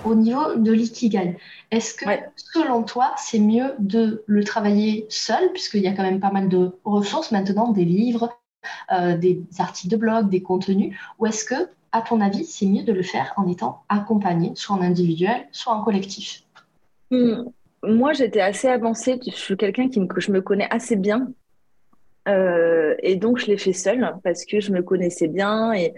au 0.05 0.15
niveau 0.15 0.55
de 0.55 0.71
l'ikigai. 0.71 1.37
Est-ce 1.73 1.95
que 1.95 2.07
selon 2.37 2.85
toi, 2.85 3.15
c'est 3.17 3.41
mieux 3.41 3.75
de 3.81 4.23
le 4.27 4.45
travailler 4.45 5.07
seul, 5.09 5.51
puisqu'il 5.53 5.83
y 5.83 5.89
a 5.89 5.93
quand 5.93 6.05
même 6.05 6.21
pas 6.21 6.31
mal 6.31 6.49
de 6.49 6.79
ressources 6.85 7.33
maintenant, 7.33 7.73
des 7.73 7.85
livres, 7.85 8.31
euh, 8.93 9.17
des 9.17 9.43
articles 9.59 9.91
de 9.91 9.97
blog, 9.97 10.29
des 10.29 10.43
contenus, 10.43 10.97
ou 11.19 11.27
est-ce 11.27 11.45
que 11.45 11.69
à 11.93 12.03
ton 12.03 12.21
avis, 12.21 12.45
c'est 12.45 12.67
mieux 12.67 12.83
de 12.83 12.93
le 12.93 13.03
faire 13.03 13.33
en 13.37 13.47
étant 13.49 13.83
accompagné, 13.89 14.53
soit 14.55 14.77
en 14.77 14.83
individuel, 14.83 15.47
soit 15.53 15.73
en 15.73 15.83
collectif 15.83 16.43
hmm. 17.11 17.45
Moi, 17.85 18.13
j'étais 18.13 18.41
assez 18.41 18.69
avancée. 18.69 19.21
Je 19.25 19.31
suis 19.31 19.57
quelqu'un 19.57 19.89
qui 19.89 20.01
me, 20.01 20.09
je 20.17 20.33
me 20.33 20.41
connais 20.41 20.67
assez 20.71 20.97
bien. 20.97 21.29
Euh, 22.27 22.95
et 23.03 23.17
donc, 23.17 23.39
je 23.39 23.47
l'ai 23.47 23.57
fait 23.57 23.73
seule 23.73 24.17
parce 24.25 24.45
que 24.45 24.61
je 24.61 24.73
me 24.73 24.83
connaissais 24.83 25.29
bien 25.29 25.73
et 25.73 25.95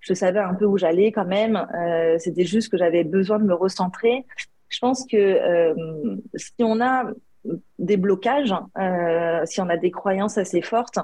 je 0.00 0.12
savais 0.12 0.40
un 0.40 0.54
peu 0.54 0.64
où 0.64 0.76
j'allais 0.76 1.12
quand 1.12 1.24
même. 1.24 1.56
Euh, 1.56 2.16
c'était 2.18 2.44
juste 2.44 2.70
que 2.70 2.76
j'avais 2.76 3.04
besoin 3.04 3.38
de 3.38 3.44
me 3.44 3.54
recentrer. 3.54 4.26
Je 4.68 4.78
pense 4.80 5.06
que 5.06 5.16
euh, 5.16 6.16
si 6.34 6.52
on 6.60 6.80
a 6.80 7.04
des 7.78 7.96
blocages, 7.96 8.54
si 9.44 9.60
on 9.60 9.68
a 9.68 9.76
des 9.76 9.90
croyances 9.90 10.36
assez 10.36 10.62
fortes, 10.62 10.98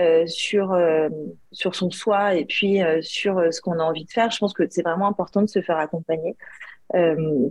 euh, 0.00 0.26
sur 0.26 0.72
euh, 0.72 1.10
sur 1.50 1.74
son 1.74 1.90
soi 1.90 2.34
et 2.34 2.46
puis 2.46 2.82
euh, 2.82 3.02
sur 3.02 3.52
ce 3.52 3.60
qu'on 3.60 3.78
a 3.78 3.82
envie 3.82 4.06
de 4.06 4.10
faire. 4.10 4.30
Je 4.30 4.38
pense 4.38 4.54
que 4.54 4.62
c'est 4.70 4.80
vraiment 4.80 5.06
important 5.06 5.42
de 5.42 5.48
se 5.48 5.60
faire 5.60 5.78
accompagner 5.78 6.36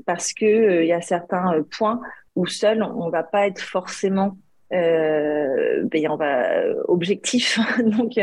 parce 0.05 0.33
que 0.33 0.81
il 0.81 0.88
y 0.88 0.93
a 0.93 1.01
certains 1.01 1.63
points 1.71 2.00
où 2.36 2.45
seul 2.45 2.83
on 2.83 3.10
va 3.10 3.24
pas 3.24 3.48
être 3.48 3.60
forcément 3.60 4.38
ben, 4.69 6.07
on 6.10 6.15
va 6.15 6.63
objectif 6.88 7.60
donc 7.83 8.19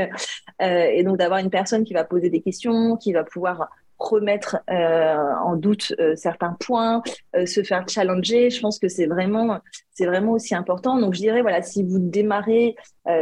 et 0.61 1.03
donc 1.03 1.17
d'avoir 1.17 1.41
une 1.41 1.51
personne 1.51 1.83
qui 1.83 1.93
va 1.93 2.05
poser 2.05 2.31
des 2.31 2.41
questions 2.41 2.97
qui 2.97 3.13
va 3.13 3.25
pouvoir 3.25 3.69
remettre 3.99 4.59
euh, 4.71 5.17
en 5.45 5.57
doute 5.57 5.93
euh, 5.99 6.15
certains 6.17 6.57
points, 6.61 7.03
euh, 7.37 7.47
se 7.47 7.63
faire 7.63 7.89
challenger. 7.89 8.51
Je 8.51 8.61
pense 8.61 8.79
que 8.79 8.89
c'est 8.89 9.07
vraiment, 9.07 9.59
c'est 9.93 10.07
vraiment 10.07 10.33
aussi 10.33 10.55
important. 10.55 10.99
Donc, 10.99 11.15
je 11.15 11.21
dirais, 11.21 11.43
voilà, 11.43 11.63
si 11.63 11.83
vous 11.83 11.99
démarrez, 11.99 12.77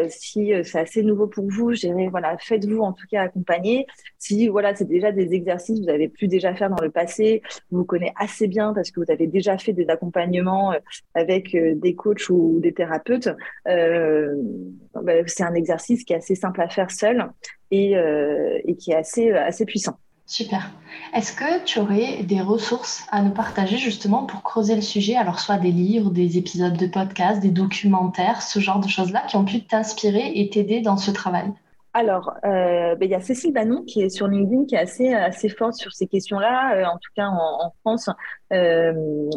si 0.09 0.53
c'est 0.65 0.81
assez 0.81 1.05
nouveau 1.05 1.29
pour 1.29 1.49
vous, 1.49 1.73
je 1.73 1.83
dirais, 1.83 2.09
voilà, 2.09 2.37
faites-vous 2.39 2.81
en 2.81 2.93
tout 2.93 3.07
cas 3.09 3.23
accompagner. 3.23 3.87
Si, 4.19 4.49
voilà, 4.49 4.75
c'est 4.75 4.89
déjà 4.89 5.13
des 5.13 5.33
exercices 5.33 5.79
que 5.79 5.85
vous 5.85 5.91
avez 5.91 6.09
pu 6.09 6.27
déjà 6.27 6.57
faire 6.57 6.71
dans 6.71 6.83
le 6.83 6.91
passé, 6.91 7.41
vous 7.71 7.85
connaissez 7.85 8.13
assez 8.17 8.49
bien 8.49 8.75
parce 8.75 8.91
que 8.91 8.99
vous 8.99 9.13
avez 9.13 9.29
déjà 9.29 9.57
fait 9.59 9.73
des 9.73 9.89
accompagnements 9.89 10.75
avec 11.15 11.57
des 11.57 11.95
coachs 11.95 12.29
ou 12.31 12.59
des 12.61 12.73
thérapeutes, 12.73 13.29
ben, 13.65 15.25
c'est 15.27 15.45
un 15.45 15.55
exercice 15.55 16.03
qui 16.03 16.15
est 16.15 16.17
assez 16.17 16.35
simple 16.35 16.61
à 16.63 16.69
faire 16.69 16.91
seul 16.91 17.31
et, 17.71 17.93
et 17.93 18.77
qui 18.77 18.91
est 18.91 18.97
assez, 18.97 19.31
assez 19.31 19.67
puissant. 19.67 20.01
Super. 20.27 20.71
Est-ce 21.15 21.33
que 21.33 21.65
tu 21.65 21.79
aurais 21.79 22.25
des 22.25 22.41
ressources 22.41 23.07
à 23.13 23.23
nous 23.23 23.31
partager 23.31 23.77
justement 23.77 24.25
pour 24.25 24.43
creuser 24.43 24.75
le 24.75 24.81
sujet? 24.81 25.15
Alors, 25.15 25.39
soit 25.39 25.57
des 25.57 25.71
livres, 25.71 26.11
des 26.11 26.37
épisodes 26.37 26.77
de 26.77 26.89
podcast, 26.89 27.41
des 27.41 27.53
documentaires, 27.53 28.43
ce 28.43 28.59
genre 28.59 28.81
de 28.81 28.89
choses-là 28.89 29.23
qui 29.29 29.37
ont 29.37 29.45
pu 29.45 29.65
t'inspirer 29.65 30.33
et 30.35 30.51
t'aider 30.51 30.81
dans 30.81 30.97
ce 30.97 31.13
travail? 31.13 31.53
Alors, 31.95 32.35
euh, 32.45 32.95
ben, 32.97 33.03
il 33.03 33.11
y 33.11 33.15
a 33.15 33.21
Cécile 33.21 33.55
Banon 33.55 33.83
qui 33.85 34.03
est 34.03 34.11
sur 34.11 34.27
LinkedIn, 34.27 34.67
qui 34.67 34.75
est 34.75 34.79
assez, 35.15 35.49
forte 35.49 35.75
sur 35.75 35.93
ces 35.93 36.09
questions-là. 36.09 36.75
Euh, 36.75 36.85
en 36.85 36.99
tout 36.99 37.11
cas, 37.15 37.29
en, 37.29 37.73
France, 37.81 38.11
euh, 38.53 38.93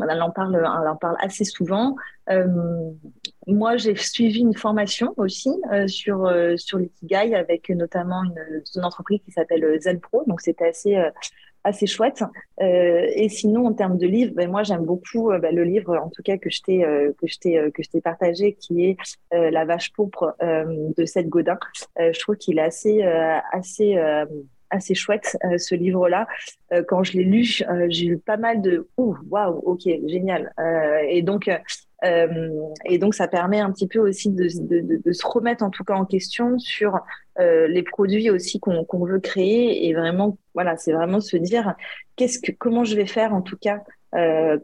elle 0.09 0.21
en 0.21 0.31
parle 0.31 1.15
assez 1.21 1.45
souvent. 1.45 1.95
Moi, 3.49 3.77
j'ai 3.77 3.95
suivi 3.95 4.39
une 4.39 4.55
formation 4.55 5.13
aussi 5.17 5.51
sur, 5.87 6.31
sur 6.57 6.77
l'ikigai 6.77 7.35
avec 7.35 7.69
notamment 7.69 8.23
une, 8.23 8.63
une 8.75 8.83
entreprise 8.83 9.19
qui 9.25 9.31
s'appelle 9.31 9.79
Zelpro. 9.81 10.23
Donc, 10.27 10.41
c'était 10.41 10.67
assez 10.67 10.97
assez 11.63 11.87
chouette. 11.87 12.23
Euh, 12.61 13.07
et 13.13 13.29
sinon, 13.29 13.67
en 13.67 13.73
termes 13.73 13.97
de 13.97 14.07
livres, 14.07 14.33
ben, 14.35 14.49
moi 14.49 14.63
j'aime 14.63 14.85
beaucoup 14.85 15.31
euh, 15.31 15.39
ben, 15.39 15.55
le 15.55 15.63
livre, 15.63 15.97
en 15.97 16.09
tout 16.09 16.23
cas 16.23 16.37
que 16.37 16.49
je 16.49 16.61
t'ai 16.61 16.83
euh, 16.83 17.11
que 17.19 17.27
je 17.27 17.99
partagé, 17.99 18.53
qui 18.53 18.85
est 18.85 18.97
La 19.31 19.65
vache 19.65 19.91
pourpre 19.93 20.35
de 20.41 21.05
Seth 21.05 21.27
Godin. 21.27 21.57
je 21.97 22.19
trouve 22.19 22.35
qu'il 22.37 22.59
est 22.59 22.63
assez 22.63 23.01
assez 23.51 23.97
assez 24.69 24.95
chouette 24.95 25.37
ce 25.57 25.75
livre-là. 25.75 26.27
quand 26.87 27.03
je 27.03 27.13
l'ai 27.17 27.23
lu, 27.23 27.43
j'ai 27.89 28.05
eu 28.05 28.17
pas 28.17 28.37
mal 28.37 28.61
de 28.61 28.87
ouh 28.97 29.17
waouh 29.29 29.57
ok 29.65 29.83
génial. 30.07 30.53
et 31.09 31.21
donc 31.21 31.49
euh, 32.03 32.49
et 32.85 32.97
donc, 32.97 33.13
ça 33.13 33.27
permet 33.27 33.59
un 33.59 33.71
petit 33.71 33.87
peu 33.87 33.99
aussi 33.99 34.29
de, 34.29 34.47
de, 34.61 35.01
de, 35.03 35.11
se 35.11 35.25
remettre 35.25 35.63
en 35.63 35.69
tout 35.69 35.83
cas 35.83 35.95
en 35.95 36.05
question 36.05 36.57
sur 36.59 36.99
euh, 37.39 37.67
les 37.67 37.83
produits 37.83 38.29
aussi 38.29 38.59
qu'on 38.59 39.05
veut 39.05 39.19
créer 39.19 39.87
et 39.87 39.93
vraiment, 39.93 40.37
voilà, 40.53 40.77
c'est 40.77 40.93
vraiment 40.93 41.19
se 41.19 41.37
dire 41.37 41.75
qu'est-ce 42.15 42.39
que, 42.39 42.51
comment 42.51 42.83
je 42.83 42.95
vais 42.95 43.05
faire 43.05 43.33
en 43.33 43.41
tout 43.41 43.57
cas 43.57 43.81
euh, 44.15 44.57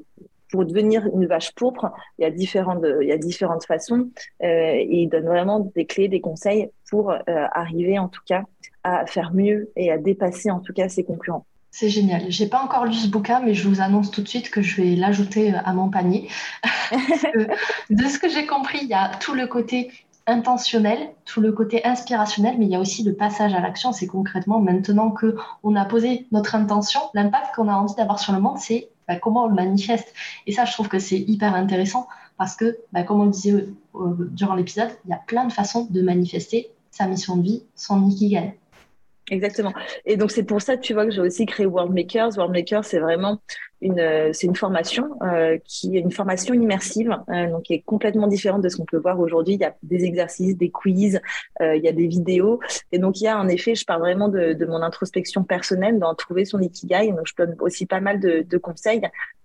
pour 0.52 0.66
devenir 0.66 1.08
une 1.08 1.26
vache 1.26 1.54
pourpre. 1.56 1.92
Il 2.18 2.24
y 2.24 2.26
a 2.26 2.32
différentes, 2.32 2.86
il 3.02 3.08
y 3.08 3.12
a 3.12 3.18
différentes 3.18 3.66
façons 3.66 4.10
et 4.40 4.88
il 5.02 5.10
donne 5.10 5.26
vraiment 5.26 5.60
des 5.76 5.86
clés, 5.86 6.08
des 6.08 6.22
conseils 6.22 6.70
pour 6.90 7.14
arriver 7.28 8.00
en 8.00 8.08
tout 8.08 8.22
cas 8.26 8.44
à 8.84 9.06
faire 9.06 9.34
mieux 9.34 9.72
et 9.76 9.92
à 9.92 9.98
dépasser 9.98 10.52
en 10.52 10.60
tout 10.60 10.72
cas 10.72 10.88
ses 10.88 11.04
concurrents. 11.04 11.46
C'est 11.78 11.90
génial. 11.90 12.28
J'ai 12.30 12.48
pas 12.48 12.64
encore 12.64 12.86
lu 12.86 12.94
ce 12.94 13.10
bouquin, 13.10 13.42
mais 13.42 13.54
je 13.54 13.68
vous 13.68 13.82
annonce 13.82 14.10
tout 14.10 14.22
de 14.22 14.30
suite 14.30 14.50
que 14.50 14.62
je 14.62 14.82
vais 14.82 14.96
l'ajouter 14.96 15.54
euh, 15.54 15.58
à 15.66 15.74
mon 15.74 15.90
panier. 15.90 16.30
de 17.90 18.08
ce 18.08 18.18
que 18.18 18.30
j'ai 18.30 18.46
compris, 18.46 18.80
il 18.82 18.88
y 18.88 18.94
a 18.94 19.10
tout 19.20 19.34
le 19.34 19.46
côté 19.46 19.92
intentionnel, 20.26 21.10
tout 21.26 21.42
le 21.42 21.52
côté 21.52 21.86
inspirationnel, 21.86 22.56
mais 22.58 22.64
il 22.64 22.72
y 22.72 22.78
a 22.78 22.80
aussi 22.80 23.04
le 23.04 23.14
passage 23.14 23.54
à 23.54 23.60
l'action. 23.60 23.92
C'est 23.92 24.08
concrètement 24.08 24.62
maintenant 24.62 25.12
que 25.12 25.36
on 25.64 25.76
a 25.76 25.84
posé 25.84 26.28
notre 26.32 26.56
intention, 26.56 27.02
l'impact 27.14 27.54
qu'on 27.54 27.68
a 27.68 27.74
envie 27.74 27.96
d'avoir 27.96 28.20
sur 28.20 28.32
le 28.32 28.40
monde, 28.40 28.58
c'est 28.58 28.88
bah, 29.10 29.18
comment 29.18 29.44
on 29.44 29.48
le 29.48 29.56
manifeste. 29.56 30.14
Et 30.48 30.54
ça, 30.54 30.64
je 30.64 30.72
trouve 30.72 30.88
que 30.88 31.00
c'est 31.00 31.20
hyper 31.20 31.56
intéressant 31.56 32.08
parce 32.38 32.56
que, 32.56 32.78
bah, 32.94 33.04
comme 33.04 33.20
on 33.20 33.26
le 33.26 33.32
disait 33.32 33.52
euh, 33.52 34.16
durant 34.32 34.56
l'épisode, 34.56 34.92
il 35.04 35.10
y 35.10 35.14
a 35.14 35.20
plein 35.28 35.44
de 35.44 35.52
façons 35.52 35.88
de 35.90 36.02
manifester 36.02 36.72
sa 36.90 37.06
mission 37.06 37.36
de 37.36 37.44
vie, 37.44 37.64
son 37.76 38.08
ikigai. 38.08 38.58
Exactement. 39.32 39.74
Et 40.06 40.18
donc, 40.18 40.30
c'est 40.32 40.44
pour 40.44 40.62
ça, 40.62 40.78
tu 40.78 40.94
vois, 40.94 41.06
que 41.06 41.12
j'ai 41.12 41.22
aussi 41.22 41.46
créé 41.48 41.66
World 41.66 41.92
Makers. 41.94 42.38
Makers, 42.54 42.86
c'est 42.86 43.00
vraiment 43.00 43.42
euh, 43.92 44.32
c'est 44.34 44.48
une 44.48 44.56
formation 44.56 45.10
euh, 45.22 45.58
qui 45.64 45.98
est 45.98 46.00
une 46.00 46.12
formation 46.12 46.54
immersive, 46.54 47.16
euh, 47.30 47.50
donc 47.50 47.64
qui 47.64 47.74
est 47.74 47.82
complètement 47.82 48.28
différente 48.28 48.62
de 48.62 48.70
ce 48.70 48.78
qu'on 48.78 48.86
peut 48.86 48.98
voir 48.98 49.20
aujourd'hui. 49.20 49.56
Il 49.56 49.62
y 49.62 49.66
a 49.66 49.76
des 49.84 50.04
exercices, 50.06 50.58
des 50.58 50.70
quiz, 50.70 51.20
il 51.62 51.82
y 51.84 51.88
a 51.88 51.92
des 51.92 52.08
vidéos, 52.08 52.60
et 52.92 53.00
donc 53.00 53.22
il 53.22 53.26
y 53.26 53.28
a 53.28 53.38
en 53.40 53.48
effet, 53.48 53.76
je 53.76 53.86
parle 53.86 54.02
vraiment 54.02 54.28
de, 54.30 54.66
mon 54.66 54.82
introspection 54.82 55.44
personnelle, 55.44 56.00
d'en 56.00 56.16
trouver 56.16 56.46
son 56.46 56.60
ikigai. 56.60 57.12
Donc 57.12 57.26
je 57.26 57.34
donne 57.38 57.56
aussi 57.60 57.86
pas 57.86 58.00
mal 58.00 58.20
de, 58.20 58.58
conseils. 58.58 59.02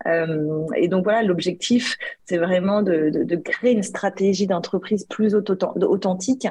et 0.07 0.89
donc 0.89 1.05
voilà, 1.05 1.23
l'objectif, 1.23 1.99
c'est 2.25 2.39
vraiment 2.39 2.83
de, 2.83 3.11
de, 3.11 3.37
créer 3.37 3.73
une 3.73 3.83
stratégie 3.83 4.47
d'entreprise 4.47 5.05
plus 5.05 5.35
authentique, 5.35 6.49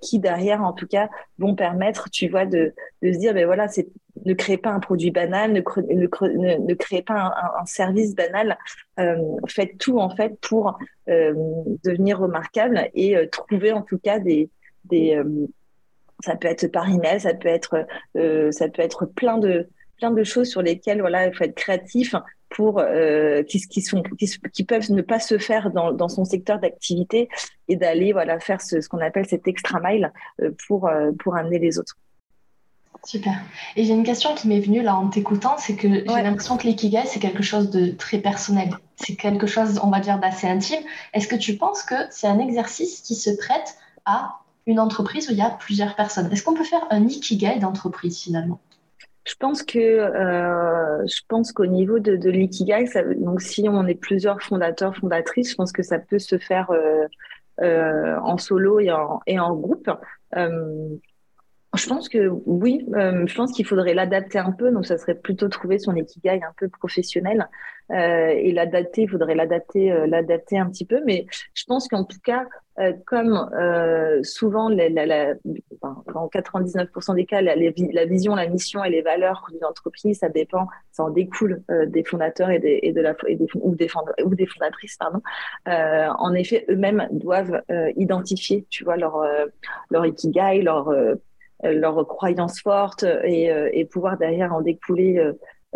qui 0.00 0.18
derrière, 0.18 0.62
en 0.62 0.72
tout 0.72 0.86
cas, 0.86 1.08
vont 1.38 1.54
permettre, 1.54 2.08
tu 2.10 2.28
vois, 2.28 2.46
de, 2.46 2.72
de 3.02 3.12
se 3.12 3.18
dire, 3.18 3.34
ben 3.34 3.46
voilà, 3.46 3.68
c'est 3.68 3.88
ne 4.24 4.34
créez 4.34 4.58
pas 4.58 4.70
un 4.70 4.80
produit 4.80 5.10
banal, 5.10 5.52
ne, 5.52 6.74
créez 6.74 7.02
pas 7.02 7.32
un, 7.58 7.66
service 7.66 8.14
banal. 8.14 8.58
Euh, 8.98 9.16
faites 9.48 9.78
tout 9.78 9.98
en 9.98 10.10
fait 10.10 10.38
pour 10.40 10.78
euh, 11.08 11.34
devenir 11.84 12.18
remarquable 12.18 12.88
et 12.94 13.16
euh, 13.16 13.26
trouver 13.26 13.72
en 13.72 13.82
tout 13.82 13.98
cas 13.98 14.18
des, 14.18 14.50
ça 16.20 16.36
peut 16.36 16.48
être 16.48 16.66
par 16.68 16.88
email, 16.88 17.20
ça 17.20 17.34
peut 17.34 17.48
être 17.48 17.86
ça 18.52 18.68
peut 18.68 18.82
être 18.82 19.06
plein 19.06 19.38
de 19.38 20.24
choses 20.24 20.48
sur 20.48 20.62
lesquelles 20.62 21.00
voilà 21.00 21.26
il 21.26 21.34
faut 21.34 21.44
être 21.44 21.54
créatif 21.54 22.14
pour 22.48 22.82
qui, 23.46 24.64
peuvent 24.64 24.90
ne 24.90 25.02
pas 25.02 25.20
se 25.20 25.36
faire 25.36 25.70
dans, 25.70 26.08
son 26.08 26.24
secteur 26.24 26.58
d'activité 26.58 27.28
et 27.68 27.76
d'aller 27.76 28.12
voilà 28.12 28.40
faire 28.40 28.62
ce, 28.62 28.86
qu'on 28.88 29.00
appelle 29.00 29.26
cet 29.26 29.46
extra 29.46 29.80
mile 29.80 30.12
pour 30.66 30.88
amener 31.36 31.58
les 31.58 31.78
autres. 31.78 31.96
Super. 33.04 33.34
Et 33.76 33.84
j'ai 33.84 33.94
une 33.94 34.02
question 34.02 34.34
qui 34.34 34.48
m'est 34.48 34.60
venue 34.60 34.82
là 34.82 34.96
en 34.96 35.08
t'écoutant, 35.08 35.56
c'est 35.56 35.76
que 35.76 35.88
j'ai 35.88 36.22
l'impression 36.22 36.56
que 36.56 36.64
l'ikigai, 36.64 37.04
c'est 37.06 37.20
quelque 37.20 37.42
chose 37.42 37.70
de 37.70 37.92
très 37.92 38.18
personnel. 38.18 38.70
C'est 38.96 39.14
quelque 39.14 39.46
chose, 39.46 39.80
on 39.82 39.90
va 39.90 40.00
dire, 40.00 40.18
d'assez 40.18 40.48
intime. 40.48 40.82
Est-ce 41.14 41.28
que 41.28 41.36
tu 41.36 41.56
penses 41.56 41.82
que 41.82 41.94
c'est 42.10 42.26
un 42.26 42.38
exercice 42.38 43.00
qui 43.00 43.14
se 43.14 43.30
prête 43.30 43.76
à 44.04 44.40
une 44.66 44.80
entreprise 44.80 45.28
où 45.28 45.32
il 45.32 45.38
y 45.38 45.42
a 45.42 45.50
plusieurs 45.50 45.94
personnes? 45.94 46.30
Est-ce 46.32 46.42
qu'on 46.42 46.54
peut 46.54 46.64
faire 46.64 46.86
un 46.90 47.06
ikigai 47.06 47.58
d'entreprise 47.60 48.20
finalement? 48.20 48.60
Je 49.24 49.34
pense 49.38 49.62
que 49.62 49.78
euh, 49.78 51.06
je 51.06 51.20
pense 51.28 51.52
qu'au 51.52 51.66
niveau 51.66 51.98
de, 51.98 52.16
de 52.16 52.30
l'ikigai, 52.30 52.86
donc 53.18 53.42
si 53.42 53.68
on 53.68 53.86
est 53.86 53.94
plusieurs 53.94 54.42
fondateurs, 54.42 54.96
fondatrices, 54.96 55.50
je 55.50 55.54
pense 55.54 55.70
que 55.70 55.82
ça 55.82 55.98
peut 55.98 56.18
se 56.18 56.38
faire 56.38 56.70
euh, 56.70 57.06
euh, 57.60 58.16
en 58.22 58.38
solo 58.38 58.80
et 58.80 58.90
en, 58.90 59.20
et 59.26 59.38
en 59.38 59.54
groupe. 59.54 59.90
Je 61.76 61.86
pense 61.86 62.08
que 62.08 62.28
oui, 62.46 62.86
euh, 62.94 63.26
je 63.26 63.34
pense 63.34 63.52
qu'il 63.52 63.66
faudrait 63.66 63.92
l'adapter 63.92 64.38
un 64.38 64.52
peu. 64.52 64.70
Donc, 64.70 64.86
ça 64.86 64.96
serait 64.96 65.14
plutôt 65.14 65.48
trouver 65.48 65.78
son 65.78 65.94
ikigai 65.94 66.40
un 66.42 66.54
peu 66.56 66.68
professionnel 66.68 67.46
euh, 67.92 68.28
et 68.28 68.52
l'adapter. 68.52 69.02
Il 69.02 69.10
faudrait 69.10 69.34
l'adapter, 69.34 69.92
euh, 69.92 70.06
l'adapter 70.06 70.58
un 70.58 70.70
petit 70.70 70.86
peu. 70.86 71.02
Mais 71.04 71.26
je 71.52 71.64
pense 71.66 71.86
qu'en 71.86 72.04
tout 72.04 72.20
cas, 72.24 72.46
euh, 72.78 72.94
comme 73.04 73.50
euh, 73.52 74.22
souvent, 74.22 74.70
la, 74.70 74.88
la, 74.88 75.04
la, 75.04 75.34
en 75.82 76.28
99% 76.28 77.14
des 77.14 77.26
cas, 77.26 77.42
la, 77.42 77.54
la, 77.54 78.06
vision, 78.06 78.34
la 78.34 78.46
mission 78.48 78.82
et 78.82 78.88
les 78.88 79.02
valeurs 79.02 79.44
d'une 79.52 79.64
entreprise, 79.66 80.20
ça 80.20 80.30
dépend, 80.30 80.68
ça 80.90 81.04
en 81.04 81.10
découle 81.10 81.62
des 81.86 82.02
fondateurs 82.02 82.50
et 82.50 82.60
des, 82.60 82.80
et 82.82 82.92
de 82.92 83.00
la 83.02 83.14
et 83.26 83.36
des, 83.36 83.46
ou, 83.56 83.74
des, 83.74 83.88
ou 84.24 84.34
des 84.34 84.46
fondatrices, 84.46 84.96
pardon. 84.96 85.20
en 85.66 86.34
effet, 86.34 86.64
eux-mêmes 86.70 87.08
doivent 87.10 87.62
identifier, 87.96 88.66
tu 88.70 88.84
vois, 88.84 88.96
leur 88.96 89.24
leur 89.90 90.06
ikigai, 90.06 90.62
leur 90.62 90.88
euh, 90.88 91.14
leurs 91.62 92.06
croyances 92.06 92.60
fortes 92.60 93.04
et, 93.24 93.50
euh, 93.50 93.68
et, 93.72 93.84
pouvoir 93.84 94.18
derrière 94.18 94.54
en 94.54 94.60
découler 94.60 95.18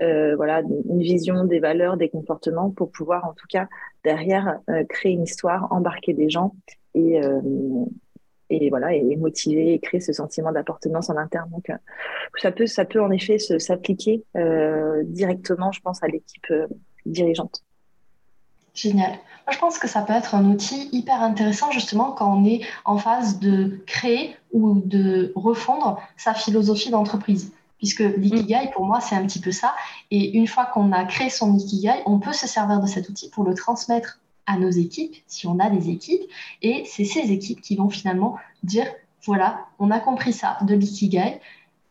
euh, 0.01 0.37
voilà 0.37 0.61
une 0.61 1.01
vision 1.01 1.45
des 1.45 1.59
valeurs, 1.59 1.97
des 1.97 2.09
comportements 2.09 2.71
pour 2.71 2.91
pouvoir 2.91 3.25
en 3.27 3.33
tout 3.33 3.47
cas 3.49 3.69
derrière 4.05 4.59
créer 4.89 5.13
une 5.13 5.25
histoire, 5.25 5.71
embarquer 5.71 6.15
des 6.15 6.31
gens 6.31 6.55
et 6.95 7.21
et 8.49 8.71
voilà 8.71 8.95
et 8.95 9.17
motiver 9.17 9.75
et 9.75 9.79
créer 9.81 10.01
ce 10.01 10.13
sentiment 10.13 10.51
d'appartenance 10.51 11.11
en 11.11 11.17
interne. 11.17 11.51
Donc 11.51 11.71
ça 12.39 12.53
peut 12.53 12.67
ça 12.67 12.87
peut 12.87 13.03
en 13.03 13.11
effet 13.11 13.39
s'appliquer 13.39 14.25
directement, 15.05 15.73
je 15.73 15.81
pense, 15.83 16.03
à 16.03 16.07
l'équipe 16.07 16.53
dirigeante. 17.05 17.63
Génial. 18.75 19.11
Moi, 19.11 19.53
je 19.53 19.59
pense 19.59 19.79
que 19.79 19.89
ça 19.89 20.03
peut 20.03 20.13
être 20.13 20.35
un 20.35 20.45
outil 20.47 20.89
hyper 20.93 21.23
intéressant 21.23 21.71
justement 21.71 22.13
quand 22.13 22.33
on 22.33 22.45
est 22.45 22.63
en 22.85 22.97
phase 22.97 23.39
de 23.39 23.83
créer 23.87 24.37
ou 24.53 24.81
de 24.85 25.33
refondre 25.35 26.01
sa 26.17 26.33
philosophie 26.33 26.91
d'entreprise. 26.91 27.53
Puisque 27.79 28.01
l'ikigai, 28.01 28.71
pour 28.73 28.85
moi, 28.85 29.01
c'est 29.01 29.17
un 29.17 29.27
petit 29.27 29.41
peu 29.41 29.51
ça. 29.51 29.75
Et 30.13 30.37
une 30.39 30.47
fois 30.47 30.67
qu'on 30.67 30.93
a 30.93 31.05
créé 31.05 31.29
son 31.29 31.57
ikigai, 31.57 32.03
on 32.07 32.21
peut 32.21 32.33
se 32.33 32.47
servir 32.47 32.81
de 32.81 32.87
cet 32.87 33.09
outil 33.09 33.29
pour 33.29 33.45
le 33.45 33.55
transmettre 33.55 34.21
à 34.47 34.57
nos 34.57 34.71
équipes, 34.71 35.17
si 35.27 35.47
on 35.49 35.59
a 35.59 35.69
des 35.69 35.91
équipes. 35.91 36.23
Et 36.63 36.85
c'est 36.87 37.05
ces 37.05 37.33
équipes 37.33 37.61
qui 37.61 37.75
vont 37.75 37.91
finalement 37.91 38.37
dire, 38.63 38.87
voilà, 39.25 39.67
on 39.81 39.91
a 39.91 39.99
compris 39.99 40.33
ça 40.33 40.59
de 40.63 40.75
l'ikigai, 40.75 41.41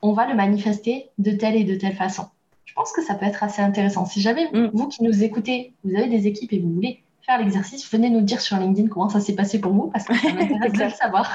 on 0.02 0.14
va 0.14 0.26
le 0.28 0.36
manifester 0.36 1.10
de 1.18 1.32
telle 1.32 1.56
et 1.56 1.66
de 1.66 1.76
telle 1.76 1.96
façon 1.96 2.28
je 2.72 2.76
pense 2.76 2.94
que 2.94 3.04
ça 3.04 3.16
peut 3.16 3.26
être 3.26 3.44
assez 3.44 3.62
intéressant. 3.62 4.06
Si 4.06 4.22
jamais 4.22 4.50
mm. 4.54 4.70
vous 4.74 4.88
qui 4.88 5.04
nous 5.04 5.24
écoutez, 5.24 5.74
vous 5.84 5.94
avez 5.94 6.08
des 6.08 6.26
équipes 6.26 6.54
et 6.54 6.60
vous 6.60 6.74
voulez 6.74 7.04
faire 7.26 7.38
l'exercice, 7.38 7.92
venez 7.92 8.10
nous 8.10 8.22
dire 8.22 8.40
sur 8.40 8.56
LinkedIn 8.56 8.88
comment 8.88 9.10
ça 9.10 9.20
s'est 9.20 9.36
passé 9.36 9.60
pour 9.60 9.74
vous, 9.74 9.90
parce 9.90 10.06
que 10.06 10.16
ça 10.16 10.30
m'intéresse 10.34 10.72
de 10.72 10.84
le 10.86 10.90
savoir. 10.90 11.30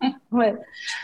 ouais, 0.30 0.54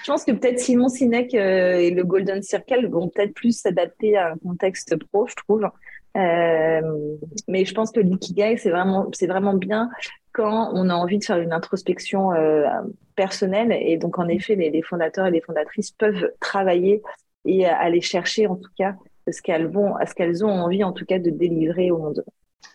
je 0.05 0.13
pense 0.13 0.25
que 0.25 0.31
peut-être 0.31 0.61
Simon 0.61 0.89
Sinek 0.89 1.35
euh, 1.35 1.79
et 1.79 1.91
le 1.91 2.05
Golden 2.05 2.43
Circle 2.43 2.87
vont 2.87 3.09
peut-être 3.09 3.35
plus 3.35 3.59
s'adapter 3.59 4.17
à 4.17 4.33
un 4.33 4.37
contexte 4.37 4.95
pro, 5.07 5.27
je 5.27 5.35
trouve. 5.35 5.69
Euh, 6.17 7.17
mais 7.49 7.65
je 7.65 7.75
pense 7.75 7.91
que 7.91 7.99
l'ikigai, 7.99 8.57
c'est 8.59 8.71
vraiment, 8.71 9.09
c'est 9.13 9.27
vraiment 9.27 9.55
bien 9.55 9.91
quand 10.31 10.71
on 10.75 10.91
a 10.91 10.95
envie 10.95 11.19
de 11.19 11.25
faire 11.25 11.41
une 11.41 11.53
introspection 11.53 12.33
euh, 12.33 12.69
personnelle. 13.17 13.73
Et 13.73 13.97
donc, 13.97 14.21
en 14.21 14.29
effet, 14.29 14.55
les, 14.55 14.71
les, 14.71 14.83
fondateurs 14.83 15.27
et 15.27 15.33
les 15.33 15.41
fondatrices 15.41 15.91
peuvent 15.91 16.31
travailler 16.39 17.03
et 17.45 17.67
aller 17.67 18.01
chercher, 18.01 18.47
en 18.47 18.55
tout 18.55 18.71
cas, 18.79 18.95
ce 19.31 19.43
qu'elles 19.43 19.67
vont, 19.67 19.97
à 19.97 20.07
ce 20.07 20.15
qu'elles 20.15 20.45
ont 20.45 20.51
envie 20.51 20.85
en 20.85 20.93
tout 20.93 21.05
cas 21.05 21.19
de 21.19 21.31
délivrer 21.31 21.91
au 21.91 21.99
monde. 21.99 22.25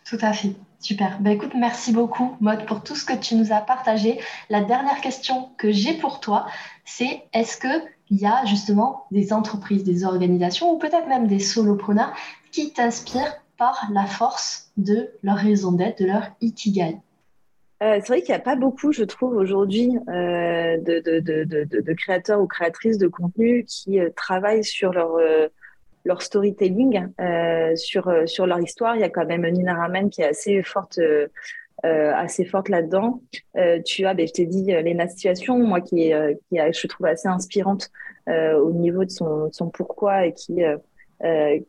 Tout 0.10 0.18
à 0.22 0.34
fait. 0.34 0.52
Super. 0.80 1.20
Ben 1.20 1.32
écoute, 1.32 1.54
merci 1.56 1.92
beaucoup, 1.92 2.38
Maud, 2.40 2.66
pour 2.66 2.84
tout 2.84 2.96
ce 2.96 3.04
que 3.04 3.18
tu 3.18 3.36
nous 3.36 3.52
as 3.52 3.62
partagé. 3.62 4.20
La 4.50 4.64
dernière 4.64 5.02
question 5.02 5.50
que 5.58 5.72
j'ai 5.72 5.96
pour 5.96 6.20
toi, 6.20 6.46
c'est 6.86 7.24
est-ce 7.34 7.58
qu'il 7.58 8.18
y 8.18 8.26
a 8.26 8.46
justement 8.46 9.06
des 9.12 9.34
entreprises, 9.34 9.84
des 9.84 10.06
organisations 10.06 10.72
ou 10.72 10.78
peut-être 10.78 11.08
même 11.08 11.28
des 11.28 11.40
solopreneurs 11.40 12.14
qui 12.52 12.72
t'inspirent 12.72 13.36
par 13.58 13.90
la 13.92 14.06
force 14.06 14.72
de 14.78 15.10
leur 15.24 15.38
raison 15.38 15.72
d'être, 15.72 16.00
de 16.00 16.06
leur 16.06 16.30
ikigai? 16.42 16.98
Euh, 17.84 18.00
c'est 18.00 18.08
vrai 18.08 18.22
qu'il 18.22 18.34
n'y 18.34 18.40
a 18.40 18.44
pas 18.44 18.56
beaucoup, 18.56 18.92
je 18.92 19.04
trouve, 19.04 19.36
aujourd'hui, 19.36 19.92
euh, 20.10 20.78
de, 20.78 21.00
de, 21.00 21.20
de, 21.20 21.64
de, 21.64 21.94
créateurs 21.94 22.42
ou 22.42 22.48
créatrices 22.48 22.98
de 22.98 23.08
contenu 23.08 23.66
qui 23.66 24.00
euh, 24.00 24.10
travaillent 24.16 24.64
sur 24.64 24.94
leur, 24.94 25.18
leur 26.08 26.22
storytelling 26.22 27.08
euh, 27.20 27.76
sur 27.76 28.08
euh, 28.08 28.26
sur 28.26 28.48
leur 28.48 28.60
histoire. 28.60 28.96
Il 28.96 29.02
y 29.02 29.04
a 29.04 29.10
quand 29.10 29.26
même 29.26 29.46
Nina 29.48 29.76
Ramen 29.76 30.10
qui 30.10 30.22
est 30.22 30.30
assez 30.30 30.64
forte. 30.64 30.98
Euh, 30.98 31.28
assez 31.84 32.44
forte 32.44 32.70
là-dedans. 32.70 33.22
tu 33.86 34.08
as, 34.08 34.16
ben, 34.16 34.28
je 34.28 34.34
t'ai 34.34 34.48
dit, 34.48 34.66
Lena 34.72 35.08
Situation, 35.08 35.60
moi 35.60 35.80
qui, 35.80 36.12
qui 36.50 36.58
je 36.58 36.88
trouve 36.88 37.06
assez 37.06 37.28
inspirante 37.28 37.92
au 38.28 38.72
niveau 38.72 39.06
de 39.06 39.12
son, 39.12 39.52
son 39.52 39.70
pourquoi 39.70 40.26
et 40.26 40.34
qui, 40.34 40.64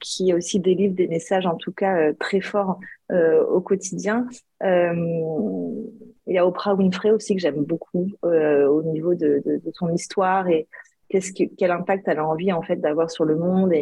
qui 0.00 0.32
aussi 0.32 0.60
délivre 0.60 0.94
des 0.94 1.08
messages 1.08 1.44
en 1.44 1.56
tout 1.56 1.72
cas 1.72 2.14
très 2.14 2.40
forts 2.40 2.80
au 3.12 3.60
quotidien. 3.60 4.26
il 4.62 5.84
y 6.26 6.38
a 6.38 6.46
Oprah 6.46 6.74
Winfrey 6.74 7.10
aussi 7.10 7.36
que 7.36 7.42
j'aime 7.42 7.62
beaucoup 7.62 8.10
au 8.22 8.82
niveau 8.84 9.14
de, 9.14 9.42
de, 9.44 9.70
son 9.74 9.92
histoire 9.92 10.48
et 10.48 10.68
qu'est-ce 11.10 11.34
que, 11.34 11.44
quel 11.58 11.70
impact 11.70 12.08
elle 12.08 12.18
a 12.18 12.26
envie 12.26 12.52
en 12.52 12.62
fait 12.62 12.76
d'avoir 12.76 13.10
sur 13.10 13.26
le 13.26 13.36
monde 13.36 13.74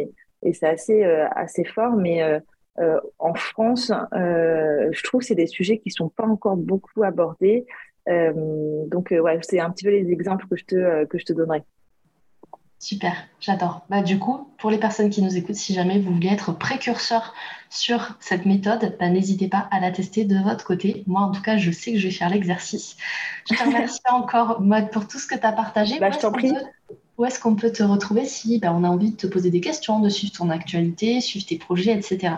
et 0.43 0.53
c'est 0.53 0.67
assez, 0.67 1.03
euh, 1.03 1.27
assez 1.35 1.63
fort. 1.63 1.93
Mais 1.93 2.21
euh, 2.23 2.39
euh, 2.79 2.99
en 3.19 3.33
France, 3.33 3.91
je 4.11 5.03
trouve 5.03 5.21
que 5.21 5.27
c'est 5.27 5.35
des 5.35 5.47
sujets 5.47 5.79
qui 5.79 5.91
sont 5.91 6.09
pas 6.09 6.25
encore 6.25 6.57
beaucoup 6.57 7.03
abordés. 7.03 7.65
donc, 8.05 9.11
ouais, 9.11 9.39
c'est 9.41 9.59
un 9.59 9.71
petit 9.71 9.85
peu 9.85 9.91
les 9.91 10.11
exemples 10.11 10.47
que 10.47 10.55
je 10.55 10.65
te, 10.65 11.05
que 11.05 11.17
je 11.17 11.25
te 11.25 11.33
donnerai. 11.33 11.63
Super, 12.79 13.13
j'adore. 13.39 13.85
Bah, 13.89 14.03
du 14.03 14.19
coup, 14.19 14.53
pour 14.59 14.69
les 14.69 14.77
personnes 14.77 15.09
qui 15.09 15.23
nous 15.23 15.35
écoutent, 15.35 15.55
si 15.55 15.73
jamais 15.73 15.99
vous 15.99 16.13
voulez 16.13 16.29
être 16.29 16.55
précurseur 16.55 17.33
sur 17.69 18.17
cette 18.19 18.45
méthode, 18.45 18.95
bah, 18.99 19.09
n'hésitez 19.09 19.47
pas 19.47 19.67
à 19.71 19.79
la 19.79 19.91
tester 19.91 20.25
de 20.25 20.37
votre 20.41 20.65
côté. 20.65 21.03
Moi, 21.07 21.21
en 21.21 21.31
tout 21.31 21.41
cas, 21.41 21.57
je 21.57 21.71
sais 21.71 21.93
que 21.93 21.99
je 21.99 22.07
vais 22.07 22.13
faire 22.13 22.29
l'exercice. 22.29 22.97
Je 23.49 23.55
te 23.55 23.63
remercie 23.63 23.99
encore, 24.11 24.61
Maud, 24.61 24.89
pour 24.91 25.07
tout 25.07 25.19
ce 25.19 25.27
que 25.27 25.35
tu 25.35 25.45
as 25.45 25.51
partagé. 25.51 25.99
Bah, 25.99 26.11
je 26.11 26.19
t'en 26.19 26.31
prie. 26.31 26.53
Où 27.17 27.25
est-ce 27.25 27.39
qu'on 27.39 27.55
peut 27.55 27.71
te 27.71 27.81
retrouver 27.81 28.25
si 28.25 28.59
ben, 28.59 28.71
on 28.71 28.83
a 28.83 28.89
envie 28.89 29.11
de 29.11 29.17
te 29.17 29.27
poser 29.27 29.49
des 29.49 29.61
questions, 29.61 29.99
de 29.99 30.09
suivre 30.09 30.33
ton 30.33 30.49
actualité, 30.49 31.19
suivre 31.19 31.45
tes 31.45 31.57
projets, 31.57 31.93
etc. 31.93 32.35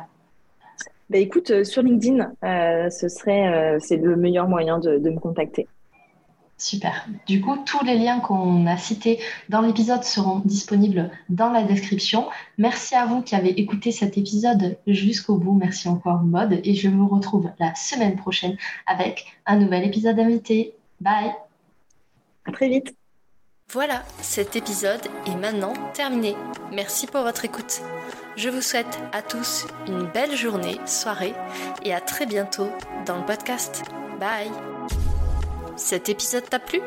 Ben, 1.10 1.22
écoute, 1.22 1.50
euh, 1.52 1.64
sur 1.64 1.82
LinkedIn, 1.82 2.32
euh, 2.44 2.90
ce 2.90 3.10
serait, 3.10 3.48
euh, 3.48 3.78
c'est 3.80 3.98
le 3.98 4.16
meilleur 4.16 4.48
moyen 4.48 4.78
de, 4.78 4.98
me 4.98 5.20
contacter. 5.20 5.68
Super. 6.60 7.08
Du 7.26 7.40
coup, 7.40 7.58
tous 7.66 7.84
les 7.86 7.98
liens 7.98 8.20
qu'on 8.20 8.68
a 8.68 8.76
cités 8.76 9.20
dans 9.48 9.62
l'épisode 9.62 10.04
seront 10.04 10.40
disponibles 10.40 11.10
dans 11.30 11.52
la 11.52 11.64
description. 11.64 12.28
Merci 12.58 12.96
à 12.96 13.06
vous 13.06 13.22
qui 13.22 13.34
avez 13.34 13.62
écouté 13.62 13.94
cet 13.94 14.18
épisode 14.18 14.78
jusqu'au 14.86 15.38
bout. 15.38 15.54
Merci 15.54 15.88
encore 15.88 16.20
Mode 16.20 16.60
et 16.66 16.76
je 16.76 16.90
vous 16.90 17.08
retrouve 17.08 17.50
la 17.60 17.74
semaine 17.76 18.18
prochaine 18.18 18.58
avec 18.88 19.26
un 19.46 19.58
nouvel 19.58 19.86
épisode 19.86 20.20
invité. 20.20 20.74
Bye. 21.00 21.32
À 22.46 22.52
très 22.52 22.68
vite. 22.68 22.94
Voilà, 23.72 24.04
cet 24.22 24.58
épisode 24.58 25.02
est 25.28 25.36
maintenant 25.36 25.74
terminé. 25.94 26.36
Merci 26.74 27.08
pour 27.08 27.22
votre 27.22 27.46
écoute. 27.46 27.82
Je 28.36 28.50
vous 28.50 28.62
souhaite 28.62 29.00
à 29.14 29.22
tous 29.22 29.66
une 29.88 30.08
belle 30.12 30.36
journée, 30.36 30.78
soirée 30.86 31.34
et 31.84 31.94
à 31.94 32.02
très 32.02 32.26
bientôt 32.26 32.68
dans 33.06 33.18
le 33.18 33.26
podcast. 33.26 33.84
Bye 34.20 34.79
cet 35.80 36.10
épisode 36.10 36.48
t'a 36.48 36.60
plu? 36.60 36.82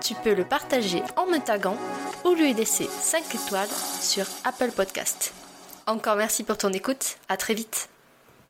Tu 0.00 0.14
peux 0.14 0.34
le 0.34 0.44
partager 0.44 1.02
en 1.16 1.26
me 1.26 1.38
taguant 1.38 1.76
ou 2.24 2.34
lui 2.34 2.54
laisser 2.54 2.88
5 2.88 3.34
étoiles 3.34 3.68
sur 4.00 4.24
Apple 4.44 4.72
Podcast. 4.72 5.32
Encore 5.86 6.16
merci 6.16 6.42
pour 6.42 6.56
ton 6.56 6.72
écoute, 6.72 7.18
à 7.28 7.36
très 7.36 7.54
vite 7.54 7.88